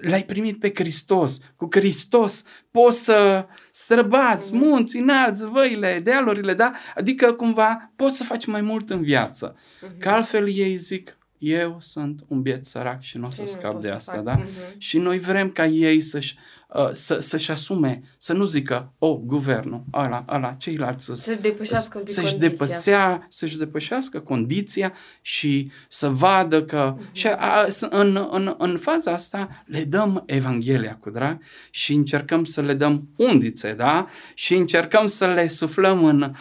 [0.01, 4.59] l-ai primit pe Hristos, cu Hristos poți să străbați uh-huh.
[4.59, 6.73] munți, înalți, văile, dealurile, da?
[6.95, 9.55] Adică cumva poți să faci mai mult în viață.
[9.57, 9.99] Uh-huh.
[9.99, 13.90] Că altfel ei zic, eu sunt un biet sărac și nu o să scap de
[13.90, 14.43] asta, da?
[14.43, 14.78] Uh-huh.
[14.78, 16.36] Și noi vrem ca ei să-și
[16.74, 21.38] Uh, să, să-și asume, să nu zică, o, oh, guvernul, ala, ala, ceilalți să, să-și
[21.38, 27.12] depășească să, să-și, depăsea, să-și depășească condiția și să vadă că uh-huh.
[27.12, 32.61] și a, în, în, în faza asta le dăm Evanghelia cu drag și încercăm să
[32.61, 34.09] le dăm undițe, da?
[34.34, 36.34] Și încercăm să le suflăm în,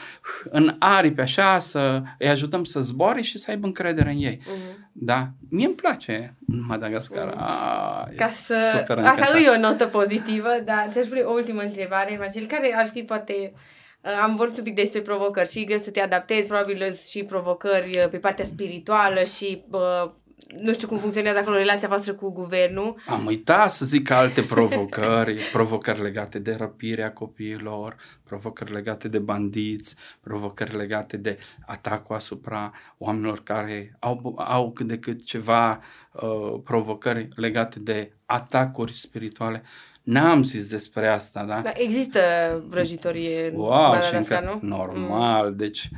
[0.43, 4.39] în aripi așa, să îi ajutăm să zboare și să aibă încredere în ei.
[4.41, 4.89] Uh-huh.
[4.91, 5.27] Da?
[5.49, 6.35] Mie îmi place
[6.67, 7.33] Madagascar.
[7.33, 7.37] Uh-huh.
[7.37, 8.55] A, Ca să...
[8.77, 12.73] Super asta e o notă pozitivă pozitivă, dar ți-aș pune o ultimă întrebare, Evangel, care
[12.77, 13.53] ar fi poate...
[14.01, 17.23] Uh, am vorbit un pic despre provocări și e greu să te adaptezi, probabil și
[17.23, 20.11] provocări uh, pe partea spirituală și uh,
[20.59, 22.95] nu știu cum funcționează acolo relația voastră cu guvernul.
[23.07, 29.95] Am uitat să zic alte provocări, provocări legate de răpirea copiilor, provocări legate de bandiți,
[30.21, 35.79] provocări legate de atacul asupra oamenilor care au, au cât de cât ceva
[36.11, 39.63] uh, provocări legate de atacuri spirituale.
[40.03, 41.59] N-am zis despre asta, da?
[41.59, 42.19] Da, există
[42.67, 44.67] vrăjitorie în wow, Madagascar, nu?
[44.67, 45.55] Normal, mm.
[45.55, 45.89] deci...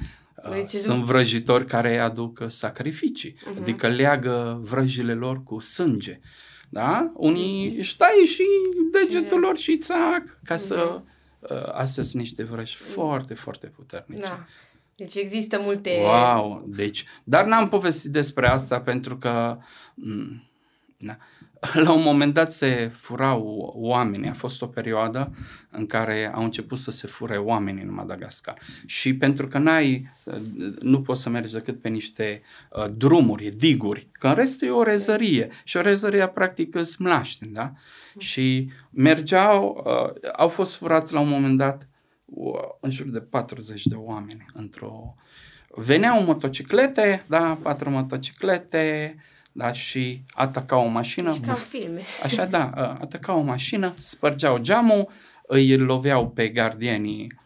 [0.48, 3.62] Uh, deci sunt vrăjitori care aduc sacrificii, uh-huh.
[3.62, 6.20] adică leagă vrăjile lor cu sânge.
[6.70, 7.12] Da?
[7.14, 8.44] Unii își taie și
[8.92, 10.60] degetul lor și țac ca uh-huh.
[10.60, 11.02] să...
[11.40, 12.94] Uh, astea sunt niște vrăji uh-huh.
[12.94, 14.22] foarte, foarte puternice.
[14.22, 14.46] Da.
[14.96, 16.00] Deci există multe...
[16.02, 16.64] Wow!
[16.68, 19.58] Deci, dar n-am povestit despre asta pentru că...
[19.92, 20.52] M-
[20.98, 21.18] na,
[21.74, 24.30] la un moment dat se furau oameni.
[24.30, 25.32] A fost o perioadă
[25.72, 28.60] în care au început să se fure oameni în Madagascar.
[28.86, 30.10] Și pentru că n-ai,
[30.80, 32.42] nu poți să mergi decât pe niște
[32.72, 35.50] uh, drumuri, diguri, că în rest e o rezărie.
[35.64, 37.72] Și o rezărie practic îți mlaști, da?
[38.18, 41.88] Și mergeau, uh, au fost furați la un moment dat
[42.26, 45.14] uh, în jur de 40 de oameni într-o...
[45.76, 49.16] Veneau motociclete, da, patru motociclete,
[49.54, 51.34] da, și ataca o mașină.
[51.34, 52.02] Și ca filme.
[52.24, 52.70] Așa, da,
[53.02, 55.10] ataca o mașină, spărgeau geamul,
[55.48, 57.42] îi loveau pe gardienii,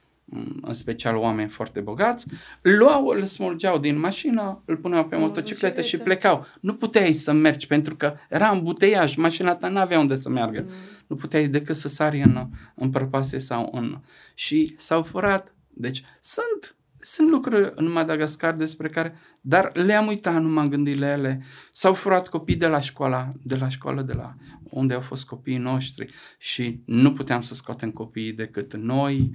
[0.61, 2.25] în special oameni foarte bogați,
[2.61, 6.45] luau, îl smulgeau din mașină, îl puneau pe motocicletă și plecau.
[6.61, 10.61] Nu puteai să mergi pentru că era în buteiaj, mașina ta n-avea unde să meargă.
[10.67, 10.73] Mm.
[11.07, 13.99] Nu puteai decât să sari în, în prăpase sau în...
[14.33, 15.55] Și s-au furat.
[15.69, 16.75] Deci sunt
[17.07, 21.43] sunt lucruri în Madagascar despre care, dar le-am uitat, nu m-am gândit la ele.
[21.71, 25.57] S-au furat copii de la școala, de la școală, de la unde au fost copiii
[25.57, 29.31] noștri și nu puteam să scoatem copiii decât noi,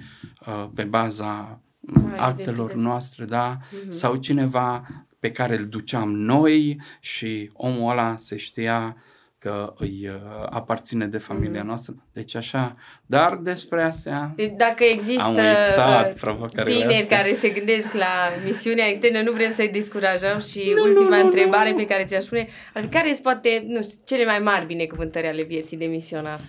[0.47, 2.81] uh, pe baza Mai actelor identitate.
[2.81, 3.89] noastre, da, mm-hmm.
[3.89, 4.87] sau cineva
[5.19, 8.97] pe care îl duceam noi și omul ăla se știa
[9.43, 11.67] că îi uh, aparține de familia mm.
[11.67, 11.95] noastră.
[12.13, 12.73] Deci așa,
[13.07, 16.19] dar despre astea deci dacă există am uitat
[16.65, 17.17] tineri astea.
[17.17, 21.25] care se gândesc la misiunea externă, nu vrem să-i descurajăm și nu, ultima nu, nu,
[21.25, 21.77] întrebare nu.
[21.77, 22.49] pe care ți-aș spune,
[22.91, 26.41] care sunt poate, nu știu, cele mai mari binecuvântări ale vieții de misionar?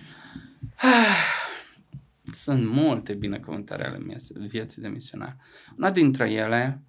[2.32, 3.98] Sunt multe binecuvântări ale
[4.38, 5.36] vieții de misionar.
[5.78, 6.80] Una dintre ele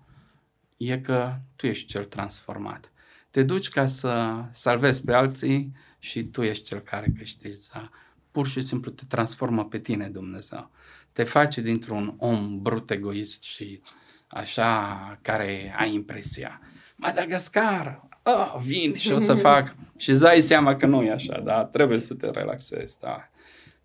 [0.78, 2.92] e că tu ești cel transformat.
[3.36, 7.68] Te duci ca să salvezi pe alții și tu ești cel care câștigi.
[7.74, 7.90] Da?
[8.32, 10.72] Pur și simplu te transformă pe tine Dumnezeu.
[11.12, 13.82] Te face dintr-un om brut egoist și
[14.28, 16.62] așa care ai impresia.
[16.96, 19.76] Madagascar, oh, vin și o să fac.
[19.98, 21.66] și îți dai seama că nu e așa, da?
[21.66, 23.30] Trebuie să te relaxezi, da?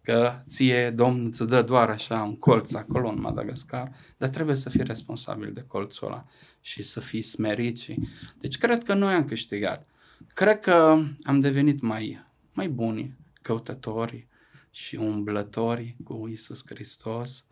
[0.03, 4.71] Că ție Domnul îți dă doar așa un colț acolo în Madagascar, dar trebuie să
[4.71, 6.25] fii responsabil de colțul ăla
[6.61, 7.79] și să fii smerit.
[7.79, 7.99] Și...
[8.41, 9.87] Deci cred că noi am câștigat.
[10.35, 14.29] Cred că am devenit mai, mai buni căutători
[14.71, 17.45] și umblători cu Isus Hristos,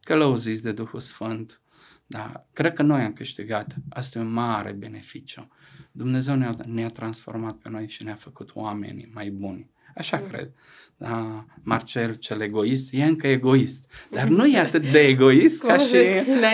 [0.00, 1.60] călăuziți de Duhul Sfânt.
[2.06, 3.74] Da, cred că noi am câștigat.
[3.88, 5.48] Asta e un mare beneficiu.
[5.92, 9.70] Dumnezeu ne-a, ne-a transformat pe noi și ne-a făcut oamenii mai buni.
[10.00, 10.28] Așa mm.
[10.28, 10.50] cred.
[10.96, 13.90] Da, Marcel, cel egoist, e încă egoist.
[14.10, 15.96] Dar nu e atât de egoist ca și,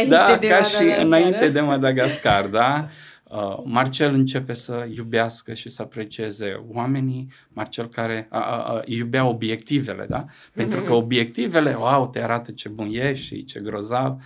[0.08, 2.46] da, ca și înainte de Madagascar.
[2.46, 2.88] Da?
[3.22, 9.26] Uh, Marcel începe să iubească și să aprecieze oamenii, Marcel care a, a, a, iubea
[9.26, 10.24] obiectivele, da?
[10.52, 11.02] Pentru că mhm.
[11.02, 14.22] obiectivele, wow, te arată ce bun ești și ce grozav,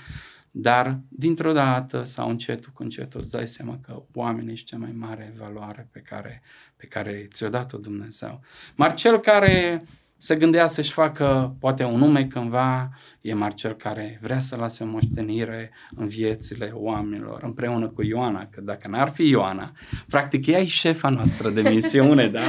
[0.50, 4.92] dar dintr-o dată sau încetul cu încetul îți dai seama că oamenii și cea mai
[4.92, 6.42] mare valoare pe care,
[6.76, 8.40] pe care ți-o dat-o Dumnezeu.
[8.74, 9.84] Marcel care
[10.22, 12.90] se gândea să-și facă poate un nume cândva,
[13.20, 18.60] e Marcel care vrea să lase o moștenire în viețile oamenilor, împreună cu Ioana, că
[18.60, 19.72] dacă n-ar fi Ioana,
[20.08, 22.40] practic ea e șefa noastră de misiune, da?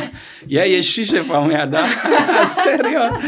[0.47, 1.85] Ea e și șefa mea, da?
[2.65, 3.21] Serios?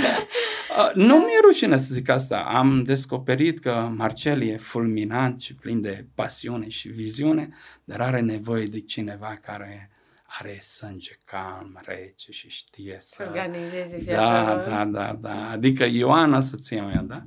[0.93, 2.37] Nu mi-e rușine să zic asta.
[2.37, 7.49] Am descoperit că Marcel e fulminant și plin de pasiune și viziune,
[7.83, 9.92] dar are nevoie de cineva care
[10.39, 13.25] are sânge calm, rece și știe să...
[13.27, 15.49] Organizeze viața Da, da, da, da.
[15.49, 17.23] Adică Ioana să-ți mea, da?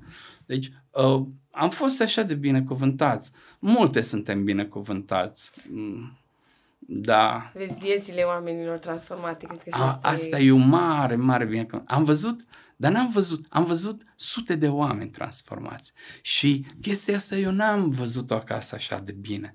[0.47, 3.33] Deci, uh, am fost așa de binecuvântați.
[3.59, 5.53] Multe suntem binecuvântați.
[5.71, 6.19] Mm,
[6.79, 7.51] da.
[7.55, 9.47] Vezi viețile oamenilor transformate.
[9.47, 10.47] Cred că și asta, asta e...
[10.47, 11.91] e un mare, mare binecuvânt.
[11.91, 12.45] Am văzut
[12.77, 15.93] dar n-am văzut, am văzut sute de oameni transformați.
[16.23, 19.53] Și chestia asta eu n-am văzut-o acasă așa de bine.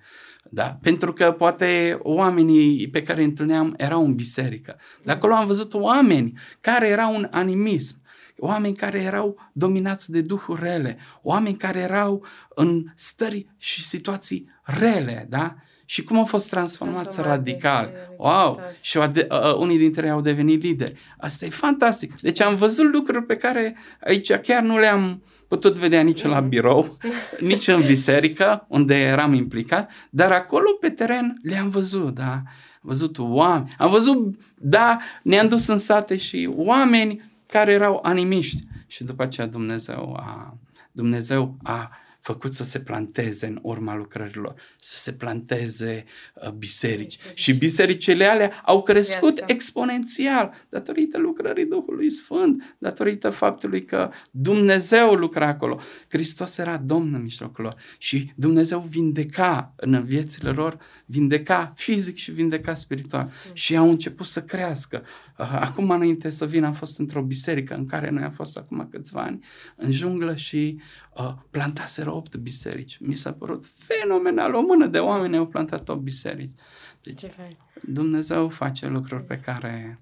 [0.49, 0.79] Da?
[0.81, 4.79] Pentru că poate oamenii pe care îi întâlneam erau în biserică.
[5.03, 7.99] De acolo am văzut oameni care erau în animism.
[8.37, 15.25] Oameni care erau dominați de duhuri rele, oameni care erau în stări și situații rele,
[15.29, 15.55] da?
[15.91, 17.91] Și cum au fost transformați radical.
[18.17, 18.59] Wow!
[18.81, 20.99] Și au de, uh, unii dintre ei au devenit lideri.
[21.17, 22.21] Asta e fantastic.
[22.21, 26.49] Deci am văzut lucruri pe care aici chiar nu le-am putut vedea nici la mhm.
[26.49, 26.97] birou,
[27.39, 32.31] nici în biserică, unde eram implicat, dar acolo pe teren le-am văzut, da?
[32.31, 38.63] Am văzut oameni, am văzut, da, ne-am dus în sate și oameni care erau animiști.
[38.87, 40.57] Și după aceea Dumnezeu a,
[40.91, 41.91] Dumnezeu a
[42.21, 47.17] făcut să se planteze în urma lucrărilor, să se planteze uh, biserici.
[47.33, 49.53] Și bisericile alea au crescut Viața.
[49.53, 55.79] exponențial datorită lucrării Duhului Sfânt, datorită faptului că Dumnezeu lucra acolo.
[56.07, 62.31] Hristos era Domn în mijlocul lor și Dumnezeu vindeca în viețile lor, vindeca fizic și
[62.31, 63.23] vindeca spiritual.
[63.23, 63.53] Mm.
[63.53, 65.03] Și au început să crească.
[65.37, 68.87] Uh, acum, înainte să vin, am fost într-o biserică în care noi am fost acum
[68.91, 69.45] câțiva ani,
[69.75, 70.81] în junglă și
[71.17, 72.97] uh, plantaseră opt biserici.
[72.99, 74.53] Mi s-a părut fenomenal.
[74.53, 76.59] O mână de oameni au plantat opt biserici.
[77.01, 77.57] Deci, Ce fain.
[77.81, 79.97] Dumnezeu face lucruri pe care...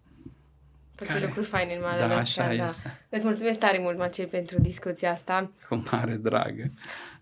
[0.96, 1.26] Face care...
[1.26, 2.00] lucruri faine în mare.
[2.00, 2.64] Da, așa da.
[2.64, 3.00] este.
[3.10, 5.52] Îți mulțumesc tare mult, Macei, pentru discuția asta.
[5.70, 6.72] Cu mare dragă.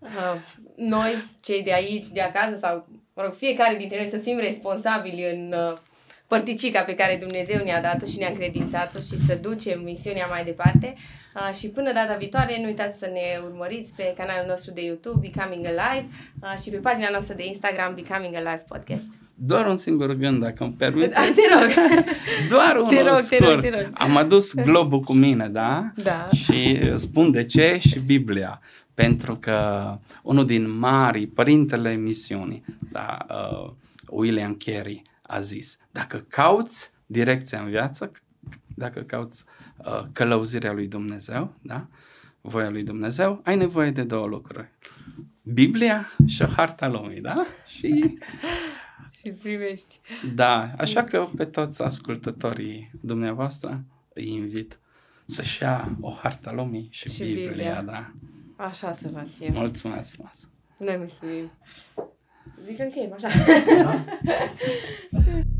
[0.00, 0.34] Uh,
[0.76, 5.30] noi, cei de aici, de acasă, sau, mă rog, fiecare dintre noi să fim responsabili
[5.32, 5.76] în uh,
[6.28, 10.94] părticica pe care Dumnezeu ne-a dat-o și ne-a credințat-o și să ducem misiunea mai departe.
[11.34, 15.18] Uh, și până data viitoare, nu uitați să ne urmăriți pe canalul nostru de YouTube
[15.26, 16.06] Becoming Alive
[16.42, 19.10] uh, și pe pagina noastră de Instagram Becoming Alive Podcast.
[19.40, 21.06] Doar un singur gând, dacă îmi permite.
[21.06, 21.84] Da, te rog.
[22.54, 23.40] Doar unul te rog, scurt.
[23.40, 23.90] Te rog, te rog.
[23.92, 25.92] Am adus globul cu mine, da?
[26.02, 26.28] Da.
[26.34, 28.60] Și spun de ce și Biblia.
[28.94, 29.90] Pentru că
[30.22, 33.70] unul din mari, părintele misiunii, da, uh,
[34.06, 38.12] William Carey, a zis, dacă cauți direcția în viață,
[38.74, 39.44] dacă cauți
[39.76, 41.88] uh, călăuzirea lui Dumnezeu, da?
[42.40, 44.68] voia lui Dumnezeu, ai nevoie de două lucruri.
[45.42, 47.46] Biblia și o harta lumii, da?
[47.66, 48.18] Și...
[49.18, 50.00] și primești.
[50.34, 54.78] Da, așa că pe toți ascultătorii dumneavoastră îi invit
[55.26, 58.12] să-și ia o harta lumii și, și Biblia, Biblia, da.
[58.56, 59.52] Așa să facem.
[59.52, 60.48] Mulțumesc frumos.
[60.76, 61.50] Noi mulțumim.
[62.68, 63.32] De kan klemme seg.